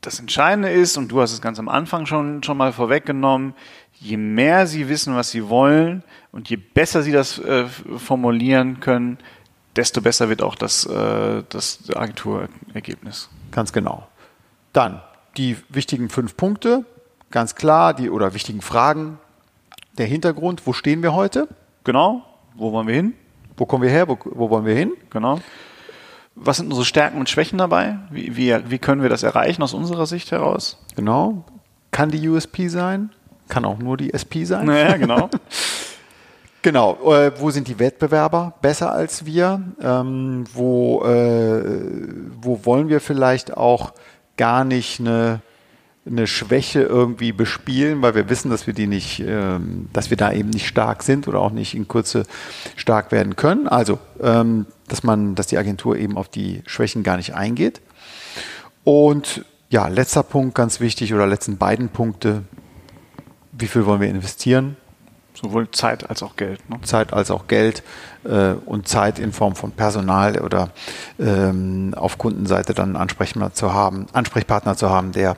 das 0.00 0.20
Entscheidende 0.20 0.70
ist, 0.70 0.96
und 0.96 1.08
du 1.08 1.20
hast 1.20 1.32
es 1.32 1.40
ganz 1.40 1.58
am 1.58 1.68
Anfang 1.68 2.06
schon, 2.06 2.42
schon 2.42 2.56
mal 2.56 2.72
vorweggenommen, 2.72 3.54
je 3.94 4.16
mehr 4.16 4.66
Sie 4.66 4.88
wissen, 4.88 5.14
was 5.16 5.30
Sie 5.30 5.48
wollen 5.48 6.02
und 6.30 6.48
je 6.48 6.56
besser 6.56 7.02
Sie 7.02 7.12
das 7.12 7.38
äh, 7.38 7.66
formulieren 7.66 8.80
können, 8.80 9.18
desto 9.76 10.00
besser 10.00 10.28
wird 10.28 10.42
auch 10.42 10.54
das, 10.54 10.86
äh, 10.86 11.42
das 11.48 11.90
Agenturergebnis. 11.94 13.28
Ganz 13.50 13.72
genau. 13.72 14.06
Dann 14.72 15.00
die 15.36 15.56
wichtigen 15.68 16.08
fünf 16.08 16.36
Punkte, 16.36 16.84
ganz 17.30 17.54
klar, 17.54 17.94
die 17.94 18.10
oder 18.10 18.34
wichtigen 18.34 18.60
Fragen. 18.60 19.18
Der 19.96 20.06
Hintergrund, 20.06 20.66
wo 20.66 20.72
stehen 20.72 21.02
wir 21.02 21.14
heute? 21.14 21.48
Genau, 21.84 22.24
wo 22.54 22.72
wollen 22.72 22.86
wir 22.86 22.94
hin? 22.94 23.14
Wo 23.56 23.66
kommen 23.66 23.82
wir 23.82 23.90
her? 23.90 24.08
Wo, 24.08 24.18
wo 24.24 24.50
wollen 24.50 24.64
wir 24.64 24.74
hin? 24.74 24.92
Genau. 25.10 25.40
Was 26.40 26.58
sind 26.58 26.66
unsere 26.66 26.84
Stärken 26.84 27.18
und 27.18 27.28
Schwächen 27.28 27.58
dabei? 27.58 27.98
Wie, 28.10 28.36
wie, 28.36 28.56
wie 28.70 28.78
können 28.78 29.02
wir 29.02 29.08
das 29.08 29.22
erreichen 29.22 29.62
aus 29.62 29.74
unserer 29.74 30.06
Sicht 30.06 30.30
heraus? 30.30 30.78
Genau. 30.94 31.44
Kann 31.90 32.10
die 32.10 32.28
USP 32.28 32.68
sein? 32.68 33.10
Kann 33.48 33.64
auch 33.64 33.78
nur 33.78 33.96
die 33.96 34.12
SP 34.14 34.44
sein? 34.44 34.66
Naja, 34.66 34.96
genau. 34.96 35.28
Genau, 36.60 36.98
äh, 37.14 37.30
wo 37.38 37.50
sind 37.50 37.68
die 37.68 37.78
Wettbewerber 37.78 38.54
besser 38.60 38.92
als 38.92 39.24
wir? 39.24 39.62
Ähm, 39.80 40.44
wo, 40.52 41.04
äh, 41.04 41.62
wo 42.42 42.64
wollen 42.64 42.88
wir 42.88 43.00
vielleicht 43.00 43.56
auch 43.56 43.92
gar 44.36 44.64
nicht 44.64 44.98
eine, 44.98 45.40
eine 46.10 46.26
Schwäche 46.26 46.82
irgendwie 46.82 47.32
bespielen, 47.32 48.02
weil 48.02 48.14
wir 48.14 48.28
wissen, 48.28 48.50
dass 48.50 48.66
wir 48.66 48.74
die 48.74 48.86
nicht, 48.86 49.20
ähm, 49.20 49.88
dass 49.92 50.10
wir 50.10 50.16
da 50.16 50.32
eben 50.32 50.50
nicht 50.50 50.66
stark 50.66 51.02
sind 51.02 51.28
oder 51.28 51.40
auch 51.40 51.52
nicht 51.52 51.74
in 51.74 51.88
Kurze 51.88 52.24
stark 52.76 53.12
werden 53.12 53.36
können. 53.36 53.68
Also, 53.68 53.98
ähm, 54.20 54.66
dass 54.88 55.02
man, 55.02 55.34
dass 55.34 55.46
die 55.46 55.58
Agentur 55.58 55.96
eben 55.96 56.16
auf 56.16 56.28
die 56.28 56.62
Schwächen 56.66 57.02
gar 57.02 57.16
nicht 57.16 57.34
eingeht. 57.34 57.80
Und 58.84 59.44
ja, 59.70 59.88
letzter 59.88 60.22
Punkt, 60.22 60.54
ganz 60.54 60.80
wichtig, 60.80 61.12
oder 61.12 61.26
letzten 61.26 61.58
beiden 61.58 61.90
Punkte. 61.90 62.42
Wie 63.52 63.66
viel 63.66 63.84
wollen 63.84 64.00
wir 64.00 64.08
investieren? 64.08 64.76
Sowohl 65.34 65.70
Zeit 65.70 66.08
als 66.08 66.22
auch 66.22 66.36
Geld. 66.36 66.68
Ne? 66.68 66.80
Zeit 66.82 67.12
als 67.12 67.30
auch 67.30 67.46
Geld 67.46 67.82
äh, 68.24 68.54
und 68.66 68.88
Zeit 68.88 69.18
in 69.18 69.32
Form 69.32 69.54
von 69.54 69.72
Personal 69.72 70.40
oder 70.40 70.70
ähm, 71.20 71.92
auf 71.96 72.18
Kundenseite 72.18 72.74
dann 72.74 72.90
einen 72.90 72.96
Ansprechpartner 72.96 73.52
zu 73.52 73.72
haben, 73.72 74.06
Ansprechpartner 74.12 74.76
zu 74.76 74.90
haben, 74.90 75.12
der 75.12 75.36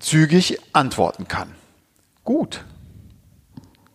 zügig 0.00 0.58
antworten 0.72 1.28
kann. 1.28 1.48
Gut. 2.24 2.64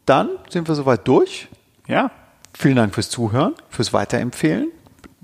Dann 0.06 0.30
sind 0.50 0.68
wir 0.68 0.76
soweit 0.76 1.08
durch. 1.08 1.48
Ja. 1.88 2.12
Vielen 2.58 2.78
Dank 2.78 2.94
fürs 2.94 3.10
Zuhören, 3.10 3.54
fürs 3.70 3.92
Weiterempfehlen. 3.92 4.72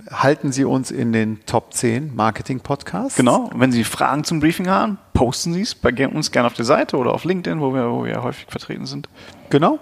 Halten 0.10 0.52
Sie 0.52 0.66
uns 0.66 0.92
in 0.92 1.14
den 1.14 1.46
Top 1.46 1.74
10 1.74 2.16
Marketing 2.16 2.60
Podcasts. 2.60 3.16
Genau. 3.16 3.50
Und 3.54 3.60
wenn 3.60 3.72
Sie 3.72 3.84
Fragen 3.84 4.24
zum 4.24 4.40
Briefing 4.40 4.68
haben, 4.68 4.98
posten 5.14 5.54
Sie 5.54 5.62
es 5.62 5.76
bei 5.76 6.08
uns 6.08 6.32
gerne 6.32 6.48
auf 6.48 6.54
der 6.54 6.66
Seite 6.66 6.98
oder 6.98 7.14
auf 7.14 7.24
LinkedIn, 7.24 7.62
wo 7.62 7.74
wir, 7.74 7.90
wo 7.92 8.04
wir 8.04 8.24
häufig 8.24 8.48
vertreten 8.50 8.88
sind. 8.88 9.08
Genau. 9.50 9.80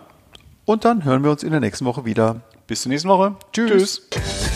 Und 0.66 0.86
dann 0.86 1.06
hören 1.06 1.24
wir 1.24 1.32
uns 1.32 1.42
in 1.42 1.52
der 1.52 1.62
nächsten 1.62 1.86
Woche 1.86 2.06
wieder. 2.06 2.42
Bis 2.68 2.84
zur 2.84 2.92
nächsten 2.92 3.10
Woche. 3.10 3.36
Tschüss. 3.54 4.08
Tschüss. 4.12 4.49